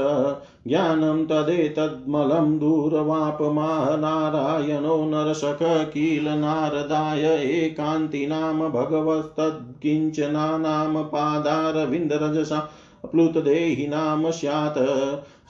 ज्ञानं 0.68 1.26
तदेतद्मलं 1.26 2.58
दूरवापमाह 2.58 3.96
नारायणो 3.96 5.04
नरसख 5.04 5.58
किल 5.62 6.28
नारदाय 6.28 7.64
एकान्तिनाम 7.64 8.68
भगवस्तत्किञ्चनानां 8.68 11.04
पादारविन्दरजसा 11.04 12.68
प्लुतदेहिनां 13.12 14.30
स्यात्। 14.30 14.78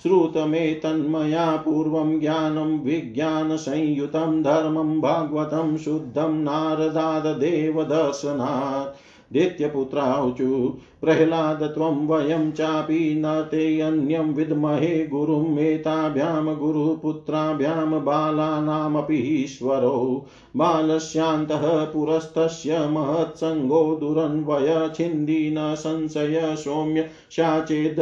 श्रुतमेतन्मया 0.02 1.56
पूर्वं 1.56 2.20
ज्ञानं 2.20 2.78
विज्ञानसंयुतं 2.78 4.42
धर्मं 4.42 5.00
भागवतं 5.00 5.76
शुद्धं 5.76 6.42
नारदाददेवदर्शनात्। 6.42 8.94
दैत्यपुत्राऊचु 9.32 10.76
प्रह्लाद 11.00 11.62
त्वं 11.62 12.06
वयं 12.06 12.52
चापि 12.52 13.14
न 13.18 13.48
ते 13.50 13.80
अन्यं 13.80 14.34
विद्महे 14.34 15.06
गुरुं 15.06 15.58
एताभ्यां 15.58 16.56
गुरुपुत्राभ्यां 16.58 18.04
बालानामपि 18.04 19.18
ईश्वरो। 19.44 20.24
बालस्यान्तः 20.56 21.84
पुरस्तस्य 21.84 22.86
महत्सङ्गो 22.88 23.94
दुरन्वय 23.94 24.90
छिन्दी 24.94 25.50
न 25.50 25.74
संशय 25.74 26.56
सौम्य 26.58 27.04
शाचेद 27.30 28.00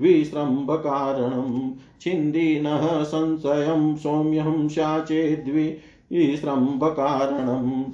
विस्रम्भकारणं 0.00 1.72
छिन्दिनः 2.00 3.02
संशयं 3.02 3.94
सौम्यं 3.94 4.68
शाचेद्वि 4.68 5.66
विस्रम्भकारणम् 6.12 7.90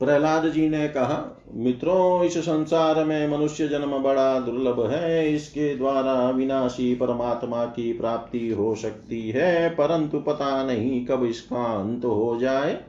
प्रहलाद 0.00 0.48
जी 0.48 0.68
ने 0.68 0.88
कहा, 0.88 1.42
मित्रों, 1.54 2.24
इस 2.24 2.38
संसार 2.38 3.04
में 3.04 3.28
मनुष्य 3.28 3.68
जन्म 3.68 3.98
बड़ा 3.98 4.40
दुर्लभ 4.40 4.90
है। 4.90 5.34
इसके 5.34 5.74
द्वारा 5.76 6.30
विनाशी 6.30 6.94
परमात्मा 6.94 7.64
की 7.64 7.92
प्राप्ति 7.92 8.48
हो 8.50 8.74
सकती 8.74 9.30
है, 9.30 9.68
परंतु 9.70 10.20
पता 10.20 10.64
नहीं 10.64 11.06
कब 11.06 11.24
इसका 11.24 11.64
अंत 11.80 12.04
हो 12.04 12.38
जाए। 12.40 12.80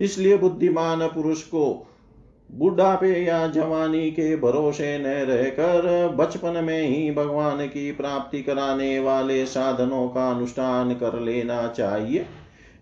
इसलिए 0.00 0.36
बुद्धिमान 0.36 1.06
पुरुष 1.06 1.42
को 1.42 1.84
बुढ़ापे 2.50 3.12
या 3.24 3.46
जवानी 3.46 4.10
के 4.10 4.36
भरोसे 4.36 4.98
न 4.98 5.06
रहकर 5.06 6.08
बचपन 6.08 6.64
में 6.64 6.82
ही 6.82 7.10
भगवान 7.10 7.66
की 7.66 7.92
प्राप्ति 7.92 8.42
कराने 8.42 9.00
वाले 9.00 9.46
साधनों 9.46 10.08
का 10.08 10.30
अनुष्ठान 10.30 10.94
कर 10.94 11.20
लेना 11.20 11.66
चाहिए। 11.66 12.26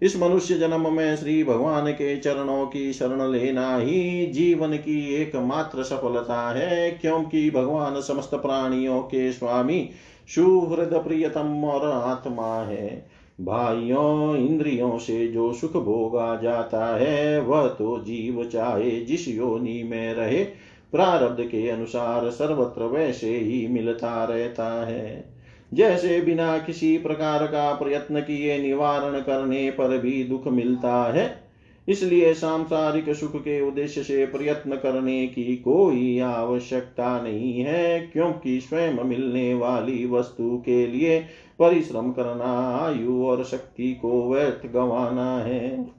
इस 0.03 0.23
मनुष्य 0.23 0.55
जन्म 0.55 0.93
में 0.93 1.17
श्री 1.17 1.45
भगवान 1.45 1.93
के 1.93 2.17
चरणों 2.17 2.67
की 2.67 2.93
शरण 2.93 3.33
लेना 3.33 3.77
ही 3.77 4.27
जीवन 4.27 4.73
की 4.73 5.15
एकमात्र 5.15 5.83
सफलता 5.83 6.51
है, 6.51 6.91
क्योंकि 6.91 7.51
भगवान 7.51 8.01
समस्त 8.01 8.35
प्राणियों 8.35 9.01
के 9.01 9.33
स्वामी 9.33 9.91
सुहृद 10.35 10.95
प्रियतम 10.95 11.65
और 11.65 11.91
आत्मा 11.91 12.63
है। 12.63 13.11
भाइयों, 13.41 14.37
इंद्रियों 14.37 14.99
से 14.99 15.29
जो 15.29 15.53
सुख 15.53 15.73
भोगा 15.73 16.37
जाता 16.37 16.97
है, 16.97 17.41
वह 17.41 17.67
तो 17.67 17.99
जीव 17.99 18.45
चाहे 18.45 18.91
जिस 18.91 19.29
योनि 19.29 19.83
में 19.83 20.15
रहे, 20.15 20.45
प्रारब्ध 20.93 21.45
के 21.45 21.69
अनुसार 21.69 22.31
सर्वत्र 22.31 22.85
वैसे 22.85 23.37
ही 23.37 23.67
मिलता 23.67 24.25
रहता 24.25 24.87
है। 24.87 25.36
जैसे 25.75 26.21
बिना 26.21 26.59
किसी 26.59 26.99
प्रकार 26.99 27.47
का 27.47 27.73
प्रयत्न 27.73 28.21
किए 28.21 28.59
निवारण 28.59 29.21
करने 29.21 29.71
पर 29.71 29.99
भी 29.99 30.25
दुख 30.25 30.49
मिलता 30.49 31.13
है, 31.13 31.47
इसलिए 31.89 32.35
सांसारिक 32.35 33.15
सुख 33.15 33.37
के 33.37 33.61
उद्देश्य 33.61 34.03
से 34.03 34.27
प्रयत्न 34.27 34.77
करने 34.77 35.27
की 35.27 35.57
कोई 35.57 36.19
आवश्यकता 36.19 37.23
नहीं 37.23 37.61
है, 37.61 38.01
क्योंकि 38.01 38.61
स्वयं 38.61 39.05
मिलने 39.05 39.55
वाली 39.55 40.07
वस्तु 40.07 40.63
के 40.67 40.87
लिए 40.87 41.25
परिश्रम 41.59 42.13
करना, 42.13 42.79
आयु 42.79 43.25
और 43.25 43.45
शक्ति 43.45 43.93
को 43.93 44.33
व्यर्थ 44.33 44.67
गंवाना 44.67 45.39
है। 45.39 45.91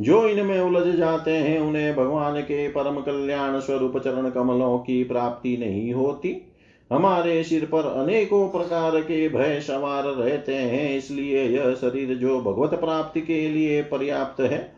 जो 0.00 0.28
इनमें 0.28 0.60
उलझ 0.60 0.96
जाते 0.96 1.30
हैं, 1.30 1.60
उन्हें 1.60 1.96
भगवान 1.96 2.40
के 2.40 2.68
परम 2.68 3.00
कल्याण 3.00 3.60
स्वरूप 3.60 3.98
चरण 3.98 4.30
कमलों 4.30 4.78
की 4.78 5.04
प्राप्ति 5.04 5.56
नहीं 5.56 5.92
होती। 5.92 6.45
हमारे 6.90 7.42
सिर 7.44 7.64
पर 7.64 7.86
अनेकों 7.86 8.48
प्रकार 8.48 9.00
के 9.00 9.28
भय 9.28 9.60
सवार 9.60 10.04
रहते 10.04 10.54
हैं, 10.54 10.96
इसलिए 10.96 11.42
यह 11.44 11.74
शरीर 11.74 12.14
जो 12.14 12.40
भगवत 12.40 12.74
प्राप्ति 12.74 13.20
के 13.20 13.48
लिए 13.48 13.82
पर्याप्त 13.82 14.40
है, 14.40 14.72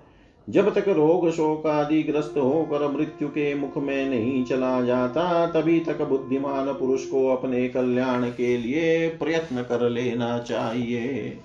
जब 0.49 0.75
तक 0.75 0.89
रोग 0.89 1.31
शोक 1.31 1.67
आदि 1.67 2.03
ग्रस्त 2.03 2.39
होकर 2.39 2.87
मृत्यु 2.89 3.29
के 3.29 3.55
मुख 3.55 3.77
में 3.79 4.09
नहीं 4.11 4.45
चला 4.45 4.81
जाता, 4.81 5.47
तभी 5.47 5.79
तक 5.81 6.03
बुद्धिमान 6.03 6.73
पुरुष 6.73 7.05
को 7.07 7.27
अपने 7.29 7.69
कल्याण 7.69 8.25
के 8.31 8.57
लिए 8.57 9.09
प्रयत्न 9.09 9.63
कर 9.63 9.89
लेना 9.91 10.39
चाहिए। 10.39 11.37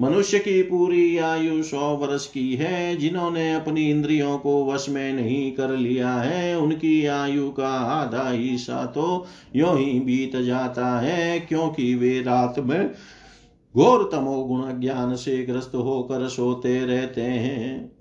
मनुष्य 0.00 0.38
की 0.38 0.62
पूरी 0.62 1.18
आयु 1.18 1.62
सौ 1.62 1.78
वर्ष 1.78 2.26
की 2.26 2.54
है, 2.54 2.96
जिन्होंने 2.96 3.54
अपनी 3.54 3.90
इंद्रियों 3.90 4.38
को 4.38 4.72
वश 4.72 4.88
में 4.88 5.12
नहीं 5.12 5.52
कर 5.52 5.70
लिया 5.70 6.12
है, 6.12 6.58
उनकी 6.58 7.06
आयु 7.06 7.50
का 7.50 7.68
आधा 7.68 8.30
हिस्सा 8.30 8.86
तो 8.86 9.26
यो 9.56 9.74
ही 9.74 10.00
बीत 10.00 10.36
जाता 10.36 11.00
है, 11.00 11.40
क्योंकि 11.40 11.94
वे 11.94 12.22
रात 12.22 12.54
में 12.58 12.90
घोर 13.76 14.08
तमो 14.12 14.44
गुण 14.44 14.80
ज्ञान 14.80 15.16
से 15.16 15.42
ग्रस्त 15.44 15.72
होकर 15.74 16.28
सोते 16.28 16.86
रहते 16.86 17.22
हैं। 17.22 17.93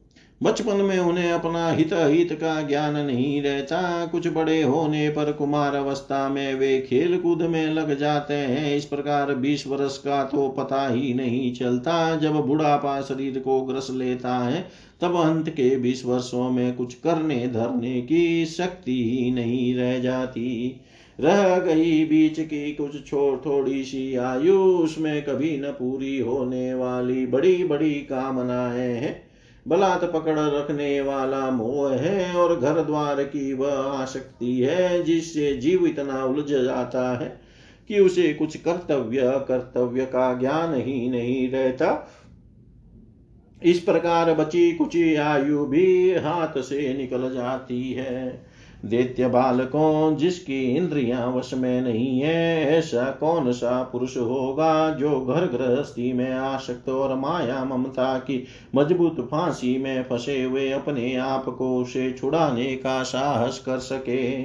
बचपन 0.43 0.75
में 0.75 0.99
उन्हें 0.99 1.31
अपना 1.31 1.69
हित 1.69 1.89
हित 1.93 2.33
का 2.33 2.61
ज्ञान 2.61 2.95
नहीं 2.97 3.41
रहता। 3.41 4.05
कुछ 4.05 4.27
बड़े 4.27 4.61
होने 4.61 5.09
पर 5.09 5.31
कुमार 5.31 5.75
अवस्था 5.75 6.29
में 6.29 6.55
वे 6.55 6.79
खेल 6.79 7.17
कूद 7.17 7.41
में 7.41 7.73
लग 7.73 7.99
जाते 7.99 8.33
हैं। 8.33 8.75
इस 8.77 8.85
प्रकार 8.85 9.35
बीस 9.35 9.67
वर्ष 9.67 9.97
का 9.97 10.23
तो 10.23 10.49
पता 10.49 10.87
ही 10.87 11.13
नहीं 11.13 11.53
चलता। 11.53 12.15
जब 12.15 12.33
बुढ़ापा 12.33 13.01
शरीर 13.01 13.39
को 13.39 13.61
ग्रस 13.61 13.87
लेता 13.91 14.37
है, 14.37 14.67
तब 15.01 15.15
अंत 15.15 15.49
के 15.49 15.75
बीस 15.75 16.05
वर्षों 16.05 16.49
में 16.49 16.75
कुछ 16.75 16.93
करने 16.93 17.47
धरने 17.47 18.01
की 18.01 18.45
शक्ति 18.45 19.03
ही 19.09 19.31
नहीं 19.31 19.75
रह 19.75 19.99
जाती। 19.99 20.81
रह 21.19 21.59
गई 21.59 22.05
बीच 22.05 22.39
की 22.39 22.73
कुछ 22.73 23.07
छोड़ 23.07 23.45
थोड़ी 23.45 23.83
सी 23.83 24.15
आयु, 24.15 24.59
उसमें 24.59 25.21
कभी 25.21 25.57
न 25.57 25.63
पूरी 25.63 26.19
होने 26.19 26.73
वाली 26.73 27.25
बड़ी 27.25 27.63
बड़ी 27.63 27.93
कामनाएँ 27.93 28.95
हैं। 28.95 29.32
बलात् 29.67 30.13
पकड़ 30.13 30.39
रखने 30.39 31.01
वाला 31.01 31.49
मोह 31.49 31.93
है 31.93 32.35
और 32.35 32.59
घर 32.59 32.81
द्वार 32.81 33.23
की 33.23 33.53
वह 33.53 33.73
आसक्ति 33.73 34.59
है, 34.59 35.03
जिससे 35.03 35.53
जीव 35.53 35.85
इतना 35.85 36.23
उलझ 36.25 36.49
जाता 36.49 37.17
है 37.17 37.41
कि 37.87 37.99
उसे 37.99 38.33
कुछ 38.33 38.57
कर्तव्य 38.57 39.21
कर्तव्य 39.23 40.05
का 40.05 40.33
ज्ञान 40.33 40.73
ही 40.73 41.09
नहीं 41.09 41.49
रहता। 41.51 42.09
इस 43.63 43.79
प्रकार 43.79 44.33
बची 44.33 44.71
कुची 44.71 45.15
आयु 45.15 45.65
भी 45.65 46.13
हाथ 46.13 46.61
से 46.61 46.93
निकल 46.97 47.33
जाती 47.33 47.93
है। 47.93 48.45
दैत्य 48.85 49.27
बालकों, 49.27 50.15
जिसकी 50.17 50.63
इंद्रियाँ 50.63 51.31
वश 51.31 51.53
में 51.53 51.81
नहीं 51.81 52.19
है, 52.19 52.65
ऐसा 52.65 53.11
कौन 53.11 53.51
सा 53.51 53.83
पुरुष 53.83 54.17
होगा 54.17 54.89
जो 54.89 55.25
घर 55.25 55.45
गृहस्थी 55.45 56.13
में 56.13 56.33
आशक्त 56.33 56.89
और 56.89 57.15
माया 57.15 57.65
ममता 57.65 58.17
की 58.17 58.43
मज़बूत 58.75 59.27
फांसी 59.31 59.77
में 59.77 60.03
फंसे 60.03 60.43
हुए 60.43 60.71
अपने 60.71 61.15
आप 61.15 61.45
को 61.45 61.77
उसे 61.77 62.11
छुड़ाने 62.11 62.75
का 62.75 63.03
साहस 63.03 63.59
कर 63.59 63.79
सके? 63.79 64.43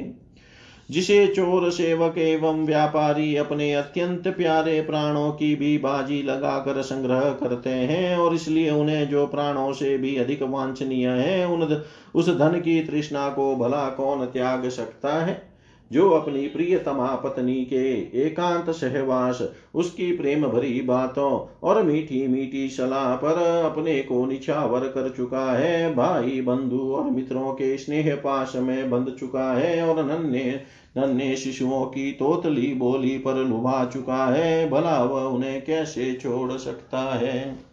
जिसे 0.90 1.26
चोर 1.26 1.70
सेवक 1.70 2.18
एवं 2.18 2.66
व्यापारी 2.66 3.36
अपने 3.36 3.74
अत्यंत 3.74 4.28
प्यारे 4.28 4.80
प्राणों 4.80 5.32
की 5.32 5.54
भी 5.56 5.78
बाजी 5.78 6.22
लगाकर 6.22 6.82
संग्रह 6.82 7.20
करते 7.20 7.70
हैं 7.70 8.16
और 8.16 8.34
इसलिए 8.34 8.70
उन्हें 8.70 9.08
जो 9.08 9.26
प्राणों 9.26 9.72
से 9.72 9.98
भी 9.98 10.16
अधिक 10.16 10.42
वांछनीय 10.42 11.08
है, 11.08 11.46
उन 11.46 11.82
उस 12.14 12.28
धन 12.28 12.60
की 12.60 12.80
तृष्णा 12.80 13.28
को 13.28 13.56
भला 13.56 13.88
कौन 13.88 14.26
त्याग 14.26 14.68
सकता 14.68 15.24
है? 15.24 15.48
जो 15.92 16.10
अपनी 16.10 16.46
प्रियतमा 16.46 17.06
पत्नी 17.06 17.64
के 17.64 17.92
एकांत 18.26 18.70
सहवास, 18.70 19.48
उसकी 19.74 20.16
प्रेम 20.16 20.46
भरी 20.46 20.80
बातों 20.80 21.58
और 21.62 21.82
मीठी 21.82 22.26
मीठी 22.28 22.68
सलाह 22.68 23.16
पर 23.16 23.62
अपने 23.64 23.98
को 24.00 24.26
निछावर 24.26 24.80
कर 24.80 25.14
चुका 25.16 25.52
है, 25.52 25.94
भाई 25.94 26.40
बंधु 26.40 26.94
और 26.94 27.10
मित्रों 27.10 27.52
के 27.52 27.78
स्नेह 27.78 28.14
पाश 28.14 28.52
में 28.56 28.90
बंध 28.90 29.16
चुका 29.20 29.52
है 29.52 29.88
और 29.88 30.04
नन्हे 30.04 30.60
नन्हे 30.96 31.36
शिशुओं 31.36 31.84
की 31.84 32.12
तोतली 32.12 32.74
बोली, 32.74 33.18
पर 33.18 33.34
लुभा 33.34 33.84
चुका 33.84 34.26
है, 34.26 34.70
भला 34.70 35.02
वह 35.02 35.22
उन्हें 35.22 35.64
कैसे 35.64 36.14
छोड़ 36.14 36.52
सकता 36.52 36.98
है? 36.98 37.68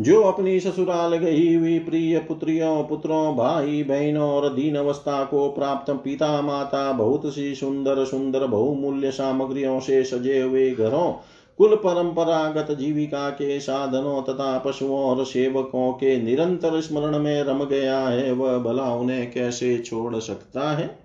जो 0.00 0.22
अपनी 0.22 0.60
ससुराल 0.60 1.16
गई 1.16 1.54
हुई 1.54 1.78
प्रिय 1.78 2.18
पुत्रियों, 2.18 2.84
पुत्रों, 2.84 3.36
भाई, 3.36 3.82
बहनों 3.82 4.30
और 4.30 4.54
दीन 4.54 4.76
अवस्था 4.76 5.24
को 5.24 5.48
प्राप्त 5.48 5.90
पिता, 5.90 6.42
माता, 6.42 6.92
बहुत 6.92 7.34
सी 7.34 7.54
सुंदर 7.54 8.04
सुंदर, 8.04 8.46
बहुमूल्य 8.46 9.10
सामग्रियों 9.10 9.80
से 9.80 10.04
सजे 10.04 10.40
हुए 10.40 10.70
घरों 10.70 11.14
कुल 11.60 11.74
परंपरागत 11.74 12.72
जीविका 12.72 13.30
के 13.30 13.60
साधनों 13.60 14.22
तथा 14.22 14.58
पशुओं 14.58 15.00
और 15.00 15.24
सेवकों 15.24 15.92
के 15.92 16.22
निरंतर 16.22 16.80
स्मरण 16.80 17.18
में 17.18 17.42
रम 17.42 17.64
गया 17.64 18.00
है, 18.00 18.32
वह 18.32 18.58
भला 18.58 18.94
उन्हें 18.94 19.32
कैसे 19.32 19.78
छोड़ 19.78 20.16
सकता 20.16 20.76
है? 20.76 20.98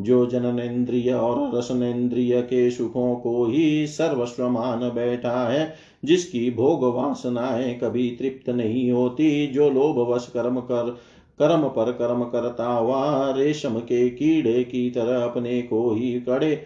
जो 0.00 0.26
जननेन्द्रिय 0.26 1.12
और 1.12 1.58
रसनेन्द्रिय 1.58 2.42
के 2.42 2.70
सुखों 2.70 3.16
को 3.16 3.46
ही 3.46 3.86
सर्वस्व 3.86 4.48
मान 4.48 4.80
बैठा 4.80 5.48
है, 5.48 5.74
जिसकी 6.04 6.50
भोग 6.50 6.94
वासनाएँ 6.94 7.74
कभी 7.74 8.10
तृप्त 8.10 8.50
नहीं 8.50 8.90
होती, 8.90 9.46
जो 9.46 9.70
लोभवश 9.70 10.30
कर्म 10.34 10.60
कर, 10.60 10.98
कर्म 11.38 11.62
पर 11.62 11.92
कर्म 11.92 12.24
करता 12.24 12.66
हुआ 12.66 13.30
रेशम 13.30 13.74
के 13.74 14.10
कीड़े 14.10 14.64
की 14.64 14.90
तरह 14.90 15.24
अपने 15.24 15.62
को 15.62 15.94
ही 15.94 16.20
कड़े 16.20 16.62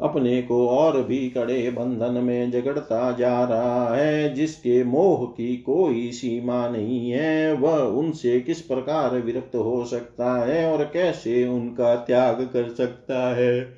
अपने 0.00 0.42
को 0.42 0.68
और 0.68 1.02
भी 1.02 1.30
कड़े 1.30 1.70
बंधन 1.70 2.24
में 2.24 2.50
जगड़ता 2.50 3.12
जा 3.12 3.44
रहा 3.44 3.94
है, 3.94 4.34
जिसके 4.34 4.84
मोह 4.84 5.26
की 5.26 5.56
कोई 5.56 6.12
सीमा 6.12 6.68
नहीं 6.68 7.10
है, 7.10 7.52
वह 7.52 7.76
उनसे 7.76 8.40
किस 8.40 8.60
प्रकार 8.60 9.18
विरक्त 9.18 9.56
हो 9.56 9.84
सकता 9.84 10.46
है 10.46 10.72
और 10.72 10.84
कैसे 10.84 11.46
उनका 11.46 11.94
त्याग 11.94 12.50
कर 12.52 12.68
सकता 12.68 13.34
है? 13.34 13.74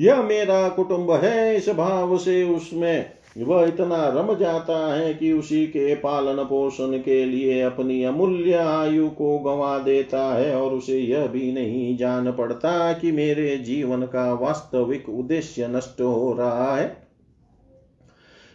यह 0.00 0.22
मेरा 0.22 0.68
कुटुंब 0.68 1.10
है, 1.10 1.56
इस 1.56 1.68
भाव 1.68 2.18
से 2.18 2.42
उसमें 2.42 3.10
वह 3.36 3.64
इतना 3.64 4.08
रम 4.08 4.34
जाता 4.34 4.76
है 4.94 5.14
कि 5.14 5.32
उसी 5.32 5.66
के 5.66 5.94
पालन 5.94 6.42
पोषण 6.44 6.98
के 6.98 7.24
लिए 7.24 7.60
अपनी 7.60 8.02
अमूल्य 8.04 8.54
आयु 8.54 9.08
को 9.08 9.38
गंवा 9.38 9.78
देता 9.78 10.22
है 10.34 10.54
और 10.60 10.74
उसे 10.74 10.98
यह 10.98 11.26
भी 11.26 11.52
नहीं 11.52 11.96
जान 11.96 12.32
पड़ता 12.32 12.92
कि 12.92 13.12
मेरे 13.12 13.56
जीवन 13.56 14.02
का 14.02 14.32
वास्तविक 14.34 15.08
उद्देश्य 15.08 15.68
नष्ट 15.68 16.00
हो 16.00 16.32
रहा 16.32 16.76
है। 16.76 16.96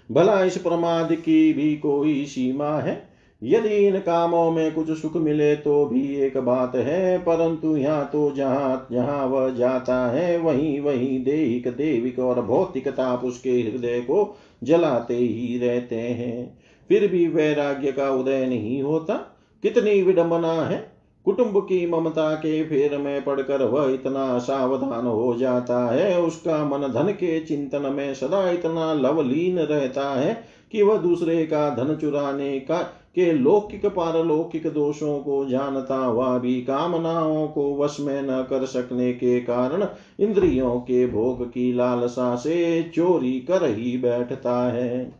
भला 0.09 0.43
इस 0.43 0.57
प्रमाद 0.57 1.13
की 1.15 1.53
भी 1.53 1.75
कोई 1.75 2.25
सीमा 2.25 2.71
है? 2.79 3.09
यदि 3.43 3.75
इन 3.87 3.99
कामों 3.99 4.51
में 4.51 4.71
कुछ 4.71 4.89
सुख 4.91 5.15
मिले 5.17 5.55
तो 5.55 5.85
भी 5.85 6.15
एक 6.15 6.37
बात 6.37 6.75
है, 6.75 7.17
परंतु 7.17 7.75
यहाँ 7.77 8.09
तो 8.13 8.31
जहाँ 8.31 8.87
जहाँ 8.91 9.25
वह 9.25 9.49
जाता 9.49 10.07
है 10.07 10.37
वहीं 10.37 10.79
वहीं 10.79 11.23
देहिक, 11.23 11.67
देविक 11.67 12.19
और 12.19 12.41
भौतिक 12.41 12.87
ताप 12.87 13.23
उसके 13.23 13.51
हृदय 13.51 13.99
को 14.01 14.37
जलाते 14.63 15.15
ही 15.15 15.59
रहते 15.59 15.95
हैं। 15.95 16.59
फिर 16.89 17.07
भी 17.07 17.27
वैराग्य 17.27 17.91
का 17.91 18.09
उदय 18.09 18.45
नहीं 18.45 18.81
होता। 18.81 19.13
कितनी 19.61 20.01
विडंबना 20.01 20.53
है। 20.53 20.91
कुटुंब 21.25 21.57
की 21.57 21.87
ममता 21.87 22.35
के 22.35 22.63
फेर 22.63 22.97
में 22.97 23.23
पड़कर 23.23 23.63
वह 23.63 23.93
इतना 23.93 24.37
सावधान 24.37 25.05
हो 25.05 25.35
जाता 25.35 25.91
है। 25.91 26.21
उसका 26.21 26.65
मन 26.65 26.87
धन 26.87 27.11
के 27.11 27.39
चिंतन 27.39 27.81
में 27.81 28.13
सदा 28.13 28.49
इतना 28.49 28.93
लवलीन 28.93 29.59
रहता 29.59 30.19
है 30.19 30.43
कि 30.71 30.81
वह 30.81 30.97
दूसरे 30.97 31.45
का 31.45 31.69
धन 31.69 31.95
चुराने 31.95 32.59
का 32.59 32.98
के 33.15 33.31
लौकिक 33.31 33.85
पारलौकिक 33.85 34.67
दोषों 34.67 35.19
को 35.19 35.45
जानता 35.45 35.97
हुआ 35.97 36.37
भी 36.37 36.61
कामनाओं 36.61 37.47
को 37.47 37.75
वश 37.77 37.97
में 37.99 38.21
न 38.21 38.45
कर 38.49 38.65
सकने 38.65 39.13
के 39.13 39.39
कारण 39.39 39.85
इंद्रियों 40.19 40.79
के 40.79 41.07
भोग 41.07 41.45
की 41.45 41.73
लालसा 41.73 42.35
से 42.35 42.83
चोरी 42.95 43.39
कर 43.39 43.69
ही 43.69 43.97
बैठता 43.97 44.71
है। 44.71 45.19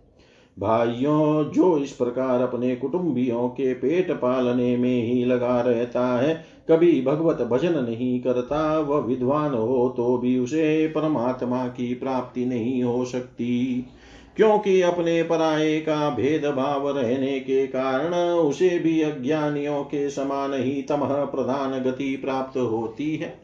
भाइयों, 0.60 1.52
जो 1.52 1.78
इस 1.78 1.92
प्रकार 1.92 2.42
अपने 2.42 2.76
कुटुंबियों 2.76 3.48
के 3.50 3.74
पेट 3.74 4.12
पालने 4.12 4.78
में 4.78 5.04
ही 5.04 5.26
लगा 5.26 5.62
रहता 5.62 6.06
है, 6.06 6.46
कभी 6.70 7.02
भगवत 7.02 7.42
भजन 7.42 7.84
नहीं 7.84 8.20
करता, 8.22 8.80
वह 8.80 9.00
विद्वान 9.00 9.54
हो 9.54 9.94
तो 9.98 10.18
भी 10.18 10.40
उसे 10.40 10.88
परमात्मा 10.88 11.68
की 11.68 11.94
प्राप्ति 11.94 12.46
नहीं 12.46 12.84
हो 12.84 13.06
सकती। 13.06 13.86
क्योंकि 14.38 14.82
अपने 14.82 15.24
पराये 15.24 15.80
का 15.80 16.10
भेदभाव 16.10 16.98
रहने 16.98 17.40
के 17.40 17.68
कारण 17.68 18.14
उसे 18.24 18.80
भी 18.80 19.02
अज्ञानियों 19.02 19.84
के 19.84 20.10
समान 20.10 20.54
ही 20.54 20.82
तमह 20.82 21.26
प्रधान 21.26 21.80
गति 21.80 22.16
प्राप्त 22.16 22.58
होती 22.58 23.16
है। 23.16 23.40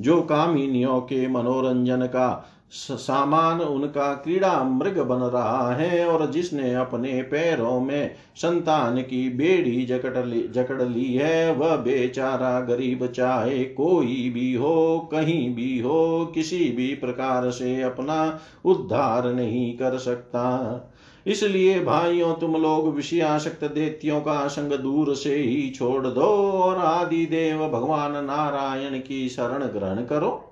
जो 0.00 0.22
कामिनियों 0.22 1.00
के 1.00 1.28
मनोरंजन 1.28 2.06
का 2.06 2.48
सामान 2.72 3.60
उनका 3.60 4.14
क्रीड़ा 4.14 4.64
मृग 4.64 4.98
बन 4.98 5.16
रहा 5.16 5.74
है 5.74 6.06
और 6.06 6.30
जिसने 6.30 6.74
अपने 6.74 7.22
पैरों 7.22 7.80
में 7.80 8.14
संतान 8.36 9.02
की 9.02 9.28
बेड़ी 9.28 9.86
जकड़ 9.86 10.26
ली 10.26 10.48
जकड़ 10.48 10.82
ली 10.82 11.14
है, 11.14 11.54
वह 11.54 11.76
बेचारा 11.76 12.60
गरीब 12.60 13.06
चाहे 13.06 13.64
कोई 13.64 14.30
भी 14.34 14.54
हो, 14.54 15.08
कहीं 15.12 15.54
भी 15.54 15.78
हो, 15.78 16.32
किसी 16.34 16.70
भी 16.70 16.94
प्रकार 16.94 17.50
से 17.50 17.82
अपना 17.82 18.40
उद्धार 18.64 19.32
नहीं 19.32 19.76
कर 19.76 19.98
सकता। 19.98 20.88
इसलिए 21.26 21.80
भाइयों, 21.80 22.34
तुम 22.34 22.56
लोग 22.56 22.94
विषयाशक्त 22.94 23.64
देत्यों 23.64 24.20
का 24.20 24.48
संग 24.48 24.72
दूर 24.72 25.14
से 25.14 25.36
ही 25.36 25.70
छोड़ 25.70 26.06
दो 26.06 26.52
और 26.52 26.78
आदि 26.78 27.26
देव 27.26 27.68
भगवान 27.68 28.24
नारायण 28.24 28.98
की 28.98 29.28
शरण 29.28 29.66
ग्रहण 29.66 29.96
करो। 30.04 30.48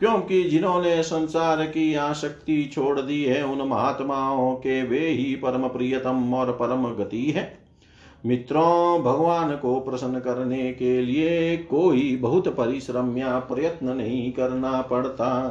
क्योंकि 0.00 0.42
जिन्होंने 0.42 1.02
संसार 1.02 1.64
की 1.64 1.94
आसक्ति 1.94 2.64
छोड़ 2.64 3.00
दी 3.00 3.22
है, 3.24 3.44
उन 3.44 3.68
महात्माओं 3.68 4.54
के 4.54 4.82
वे 4.82 5.08
ही 5.08 5.34
परम 5.34 5.68
प्रियतम 5.68 6.34
और 6.34 6.52
परम 6.52 6.86
गति 6.94 7.24
है। 7.30 7.58
मित्रों, 8.26 9.02
भगवान 9.02 9.56
को 9.56 9.80
प्रसन्न 9.80 10.20
करने 10.20 10.72
के 10.72 11.00
लिए 11.02 11.56
कोई 11.56 12.16
बहुत 12.16 12.48
परिश्रम 12.48 13.16
या 13.18 13.38
प्रयत्न 13.38 13.88
नहीं 13.88 14.32
करना 14.32 14.80
पड़ता, 14.82 15.50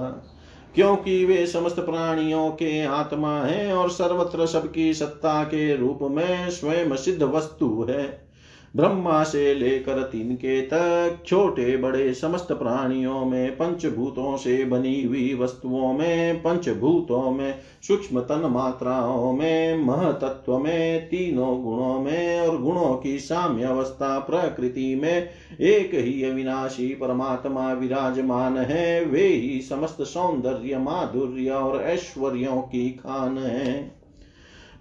क्योंकि 0.75 1.23
वे 1.25 1.45
समस्त 1.47 1.79
प्राणियों 1.79 2.49
के 2.49 2.83
आत्मा 2.83 3.37
हैं 3.39 3.73
और 3.73 3.89
सर्वत्र 3.89 4.45
सबकी 4.45 4.93
सत्ता 4.93 5.43
के 5.43 5.75
रूप 5.75 5.99
में 6.01 6.49
स्वयं 6.49 6.95
सिद्ध 6.95 7.23
वस्तु 7.23 7.85
है। 7.89 8.26
ब्रह्मा 8.76 9.24
से 9.24 9.53
लेकर 9.53 10.03
तिनके 10.03 10.61
तक 10.61 11.24
छोटे 11.26 11.78
बड़े 11.78 12.13
समस्त 12.13 12.47
प्राणियों 12.51 13.26
में, 13.26 13.51
पंचभूतों 13.51 14.38
से 14.38 14.65
बनी 14.65 15.03
हुई 15.03 15.34
वस्तुओं 15.34 15.93
में, 15.93 16.39
पंचभूतों 16.39 17.32
में, 17.32 17.59
सूक्ष्म 17.88 18.20
तन 18.20 18.41
मात्राओं 18.51 19.34
में, 19.34 19.86
महतत्व 19.86 20.57
में, 20.57 21.07
तीनों 21.07 21.63
गुणों 21.63 21.99
में 21.99 22.41
और 22.41 22.61
गुणों 22.61 22.97
की 22.97 23.20
साम्य 23.20 23.63
अवस्था 23.63 24.20
प्रकृति 24.20 24.95
में, 24.95 25.30
एक 25.61 25.91
ही 25.93 26.24
अविनाशी 26.24 26.88
परमात्मा 26.88 27.74
विराजमान 27.74 28.57
है, 28.57 29.05
वे 29.05 29.28
ही 29.28 29.61
समस्त 29.61 29.97
सौंदर्य, 30.01 30.78
माधुर्य 30.78 31.49
और 31.49 31.82
ऐश्वर्यों 31.82 32.61
की 32.61 32.89
खान 32.89 33.38
है। 33.38 33.96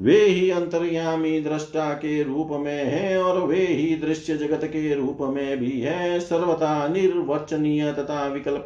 वे 0.03 0.19
ही 0.21 0.51
अंतर्यामी 0.51 1.41
दृष्टा 1.41 1.93
के 1.95 2.23
रूप 2.23 2.49
में 2.51 2.85
है 2.85 3.23
और 3.23 3.41
वे 3.47 3.67
ही 3.67 3.95
दृश्य 3.97 4.37
जगत 4.37 4.65
के 4.65 4.95
रूप 4.95 5.19
में 5.21 5.59
भी 5.59 5.81
है। 5.81 6.21
सर्वथा 6.21 6.89
निर्वचनीय 6.89 7.93
तथा 7.93 8.27
विकल्प 8.27 8.65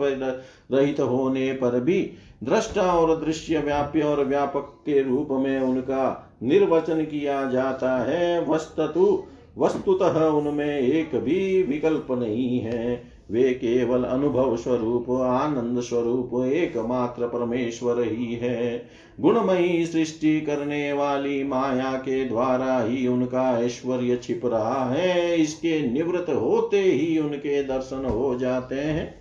रहित 0.73 1.01
होने 1.01 1.53
पर 1.53 1.81
भी 1.81 2.01
दृष्टा 2.45 2.83
और 2.83 3.21
दृश्य 3.25 3.59
व्याप्य 3.59 4.03
और 4.03 4.25
व्यापक 4.25 4.73
के 4.87 5.03
रूप 5.03 5.29
में 5.31 5.61
उनका 5.61 6.35
निर्वचन 6.43 7.05
किया 7.05 7.45
जाता 7.51 7.97
है। 8.03 8.45
वस्तु 8.47 9.25
वस्तुतः 9.59 10.21
उनमें 10.21 10.79
एक 10.79 11.15
भी 11.15 11.63
विकल्प 11.63 12.07
नहीं 12.11 12.61
है। 12.61 13.03
वे 13.31 13.43
केवल 13.43 14.05
अनुभव 14.05 14.57
स्वरूप, 14.57 15.11
आनंद 15.11 15.81
स्वरूप, 15.81 16.45
एकमात्र 16.45 17.27
परमेश्वर 17.27 18.03
ही 18.03 18.35
है। 18.35 18.87
गुणमयी 19.21 19.87
सृष्टि 19.87 20.41
करने 20.41 20.93
वाली 20.93 21.45
माया 21.45 21.93
के 21.93 22.25
द्वारा 22.25 22.83
ही 22.83 23.07
उनका 23.07 23.65
ऐश्वर्य 23.65 24.17
छिप 24.17 24.41
रहा 24.45 24.91
है। 24.91 25.41
इसके 25.41 25.93
निवृत्त 25.93 26.31
होते 26.31 26.81
ही 26.81 27.19
उनके 27.19 27.63
दर्शन 27.63 28.05
हो 28.05 28.35
जाते 28.35 28.75
हैं। 28.75 29.21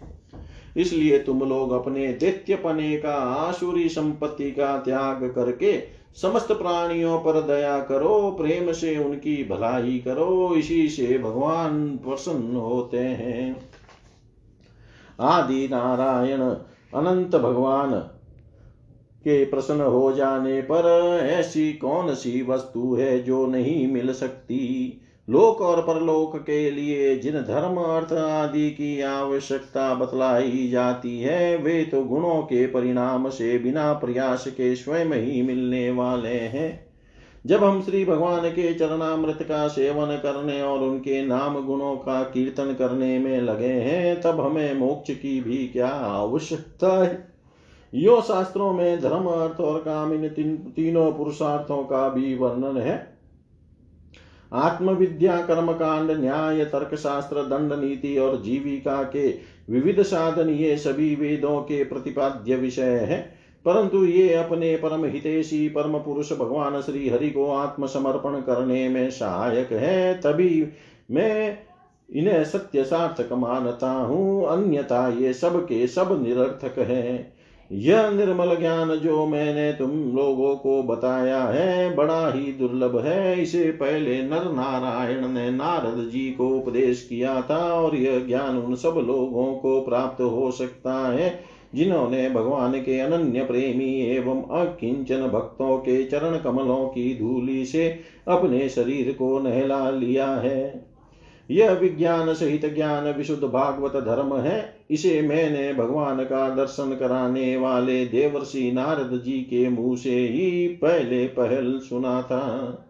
इसलिए 0.78 1.20
तुम 1.20 1.40
लोग 1.40 1.72
अपने 1.72 2.08
दैत्यपने 2.08 2.98
का, 2.98 3.14
आसुरी 3.14 3.90
संपत्ति 3.90 4.52
का 4.52 4.78
त्याग 4.78 5.32
करके 5.36 6.00
समस्त 6.22 6.48
प्राणियों 6.48 7.20
पर 7.20 7.42
दया 7.42 7.80
करो, 7.80 8.38
प्रेम 8.42 8.72
से 8.72 8.98
उनकी 8.98 9.44
भलाई 9.44 10.02
करो। 10.06 10.56
इसी 10.56 10.90
से 10.90 11.18
भगवान 11.18 11.98
प्रसन्न 11.98 12.56
होते 12.56 12.98
हैं। 12.98 13.70
आदि 15.20 15.68
नारायण 15.72 16.42
अनंत 16.96 17.36
भगवान। 17.36 17.94
के 19.20 19.46
प्रसन्न 19.46 19.82
हो 19.82 20.12
जाने 20.12 20.62
पर 20.62 20.86
ऐसी 21.24 21.74
कौन 21.74 22.14
सी 22.14 22.42
वस्तु 22.42 22.96
है 22.96 23.24
जो 23.24 23.46
नहीं 23.46 23.92
मिल 23.92 24.14
सकती? 24.14 25.02
लोक 25.30 25.62
और 25.62 25.82
परलोक 25.82 26.38
के 26.38 26.72
लिए 26.72 27.16
जिन 27.16 27.34
धर्म, 27.34 27.78
अर्थ 27.78 28.14
आदि 28.14 28.70
की 28.70 29.02
आवश्यकता 29.02 29.94
बतलाई 29.94 30.70
जाती 30.70 31.22
है, 31.22 31.58
वे 31.58 31.84
तो 31.84 32.04
गुणों 32.04 32.42
के 32.42 32.68
परिणाम 32.68 33.30
से 33.30 33.60
बिना 33.60 33.94
प्रयास 33.94 34.48
के 34.48 34.76
स्वयं 34.76 35.06
ही 35.06 35.42
मिलने 35.42 35.92
वाले 35.92 36.30
हैं। 36.30 36.89
जब 37.46 37.64
हम 37.64 37.82
श्री 37.82 38.06
भगवान 38.06 38.50
के 38.50 38.74
चरणामृत 38.74 39.38
का 39.42 39.68
सेवन 39.68 40.16
करने 40.18 40.62
और 40.62 40.80
उनके 40.80 41.26
नाम 41.26 41.66
गुणों 41.66 41.96
का 41.96 42.24
कीर्तन 42.24 42.74
करने 42.74 43.20
में 43.20 43.42
लगे 43.42 43.68
हैं 43.68 44.22
तब 44.22 44.42
हमें 44.42 44.74
मोक्ष 44.74 45.14
की 45.14 45.42
भी 45.42 45.68
क्या 45.68 45.88
आवश्यकता 45.88 47.04
है? 47.04 47.34
यो 47.94 48.22
शास्त्रों 48.22 48.74
में 48.74 49.02
धर्म 49.02 49.26
अर्थ 49.26 49.60
और 49.60 49.80
काम 49.80 50.14
इन 50.14 50.30
तीन, 50.30 50.56
तीनों 50.56 51.14
पुरुषार्थों 51.14 51.84
का 51.84 52.10
भी 52.10 52.36
वर्णन 52.36 52.78
है। 52.78 53.18
आत्मविद्या 54.54 55.46
कर्म 55.46 55.72
कांड 55.72 56.12
न्याय 56.12 56.66
तर्क 56.66 56.96
शास्त्र 56.96 57.36
दंड 57.36 57.74
नीति 57.74 58.18
और 58.18 58.42
जीविका 58.42 59.04
के 59.04 59.28
विविध 59.70 60.02
साधन 60.02 60.50
ये 60.50 60.78
सभी 60.78 61.16
वेदों 61.16 61.62
के 61.62 61.84
प्रतिपाद्य 61.84 62.56
विषय 62.56 62.98
है। 63.10 63.39
परंतु 63.70 64.06
ये 64.06 64.34
अपने 64.34 64.76
परम 64.76 65.06
हितेशी, 65.06 65.70
परम 65.70 65.98
पुरुष 65.98 66.34
भगवान 66.34 66.82
श्री 66.82 67.10
हरि 67.10 67.30
को 67.30 67.52
आत्मसमर्पण 67.52 68.42
करने 68.42 68.90
में 68.90 69.10
सहायक 69.10 69.72
है, 69.72 70.14
तभी 70.14 70.68
मैं 71.12 71.58
इन्हें 72.16 72.44
सत्य 72.46 72.84
सार्थक 72.84 73.34
मानता 73.34 73.92
हूँ। 73.92 74.48
अन्यथा 74.48 75.10
ये 75.10 75.34
सब 75.34 75.66
के 75.66 75.88
सब 75.88 76.24
निरर्थक 76.24 76.80
है। 76.80 77.34
यह 77.72 78.10
निर्मल 78.10 78.56
ज्ञान 78.56 78.96
जो 78.96 79.26
मैंने 79.26 79.74
तुम 79.74 79.90
लोगों 79.92 80.56
को 80.56 80.84
बताया 80.84 81.44
है, 81.44 81.96
बड़ा 81.96 82.32
ही 82.32 82.54
दुर्लभ 82.54 82.98
है। 83.06 83.42
इसे 83.42 83.64
पहले 83.64 84.24
नर 84.24 84.52
नारायण 84.52 85.28
ने 85.28 85.52
नारद 85.52 86.10
जी 86.10 86.32
को 86.32 86.50
उपदेश 86.50 87.08
किया 87.10 87.42
था 87.42 87.74
और 87.74 87.96
यह 87.96 88.20
ज्ञान 88.20 88.58
उन 88.58 88.76
सब 88.76 89.04
लोगों 89.08 89.56
को 89.56 89.82
प्राप्त 89.82 90.22
हो 90.22 90.52
सकता 90.52 90.94
है। 91.12 91.59
जिन्होंने 91.76 92.30
भगवान 92.30 92.74
के 92.74 93.00
अनन्य 93.00 93.44
प्रेमी 93.44 94.02
एवं 94.02 94.42
अकिंचन 94.42 95.28
भक्तों 95.28 95.78
के 95.78 96.04
चरण 96.04 96.38
कमलों 96.38 96.88
की 96.88 97.20
धूलि 97.20 97.66
से 97.66 98.00
अपने 98.28 98.70
शरीर 98.70 99.14
को 99.14 99.40
नहला 99.40 99.90
लिया 99.90 100.28
है। 100.28 100.90
यह 101.52 101.72
विज्ञान 101.72 102.34
सहित 102.34 102.76
ज्ञान 102.76 103.14
विशुद्ध 103.14 103.44
भागवत 103.44 103.92
धर्म 103.92 104.38
है। 104.38 104.76
इसे 104.92 105.22
मैंने 105.22 105.74
भगवान 105.74 106.24
का 106.24 106.50
दर्शन 106.50 106.96
कराने 106.96 107.58
वाले 107.58 108.06
देवर्षि 108.06 108.72
नारद 108.72 109.22
जी 109.26 109.32
के 109.32 109.70
मुँह 109.70 109.98
से 109.98 110.16
ही 110.16 110.68
पहले 110.68 111.28
पहल 111.28 111.80
सुना 111.80 112.22
था। 112.22 112.86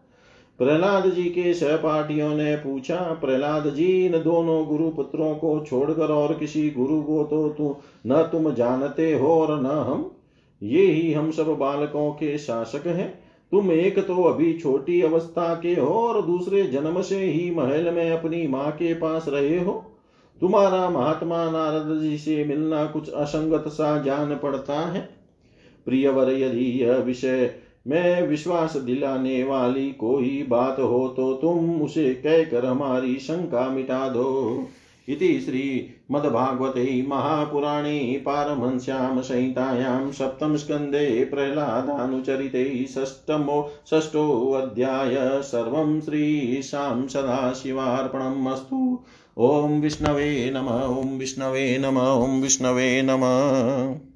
प्रहलाद 0.60 1.10
जी 1.10 1.24
के 1.24 1.54
सहपाठियों 1.54 2.36
ने 2.36 2.56
पूछा, 2.56 2.96
प्रहलाद 2.96 3.70
जी, 3.70 4.06
इन 4.06 4.12
दोनों 4.12 4.66
गुरु 4.66 4.90
पुत्रों 4.90 5.36
को 5.36 5.66
छोड़कर 5.66 6.12
और 6.12 6.34
किसी 6.34 6.70
गुरु 6.70 7.02
को 7.02 7.24
तो 7.24 7.50
तू, 7.50 7.78
न 8.08 8.18
तुम 8.32 8.54
जानते 8.54 9.14
हो 9.14 9.28
और 9.28 9.62
न 9.62 9.66
हम? 9.66 10.12
ये 10.64 10.86
ही 10.86 11.14
हम 11.14 11.32
सब 11.32 11.48
बालकों 11.48 12.12
के 12.12 12.38
शासक 12.38 12.88
हैं। 12.88 13.20
तुम 13.52 13.72
एक 13.72 14.00
तो 14.00 14.24
अभी 14.24 14.54
छोटी 14.54 15.02
अवस्था 15.02 15.56
के 15.56 15.74
हो 15.74 15.88
और 15.88 16.26
दूसरे 16.26 16.64
जन्म 16.64 17.02
से 17.02 17.20
ही 17.20 17.52
महल 17.52 17.94
में 17.94 18.12
अपनी 18.12 18.48
माँ 18.48 18.72
के 18.72 18.94
पास 18.94 19.26
रहे 19.28 19.60
हो। 19.60 19.86
तुम्हारा 20.42 20.90
महात्मा 20.90 21.52
नारद 21.52 22.02
जी 22.02 22.18
से 22.18 22.46
मिलना 22.46 22.86
कुछ 22.86 23.10
असंगत 23.10 23.68
सा 23.68 24.04
जान 24.04 24.40
पड़ता 24.44 24.80
है। 24.80 25.10
प्रियवर, 25.86 26.32
यदि 26.32 26.66
यह 26.84 26.96
विषय 26.96 27.69
में 27.88 28.28
विश्वास 28.28 28.78
दिलाने 28.78 29.44
वाली 29.44 29.92
कोई 29.92 30.46
बात 30.50 30.80
हो 30.80 31.08
तो 31.08 31.34
तुम 31.34 31.82
उसे 31.82 32.14
कहकर 32.14 32.66
हमारी 32.66 33.16
शंका 33.20 33.70
मिटा 33.70 34.10
दो। 34.10 34.68
इति 35.08 35.40
श्रीमद्भागवते 35.40 37.06
महापुराणे 37.08 38.24
पारमहंस्यां 38.26 39.22
संहितायां 39.22 40.12
सप्तम 40.12 40.56
स्कंदे 40.56 41.26
प्रह्लादानुचरिते 41.26 42.86
षष्टमो 42.90 43.72
षष्ठोऽध्याय 43.90 45.42
सर्वं 45.42 46.00
श्रीशां 46.02 47.08
सदाशिवार्पणम् 47.08 48.48
अस्तु। 48.48 49.00
ॐ 49.38 49.80
विष्णवे 49.82 50.52
नम, 50.56 50.68
ॐ 50.68 51.18
विष्णवे 51.18 51.78
नम, 51.78 51.98
ॐ 51.98 52.42
विष्णवे 52.42 53.02
नमः। 53.02 54.09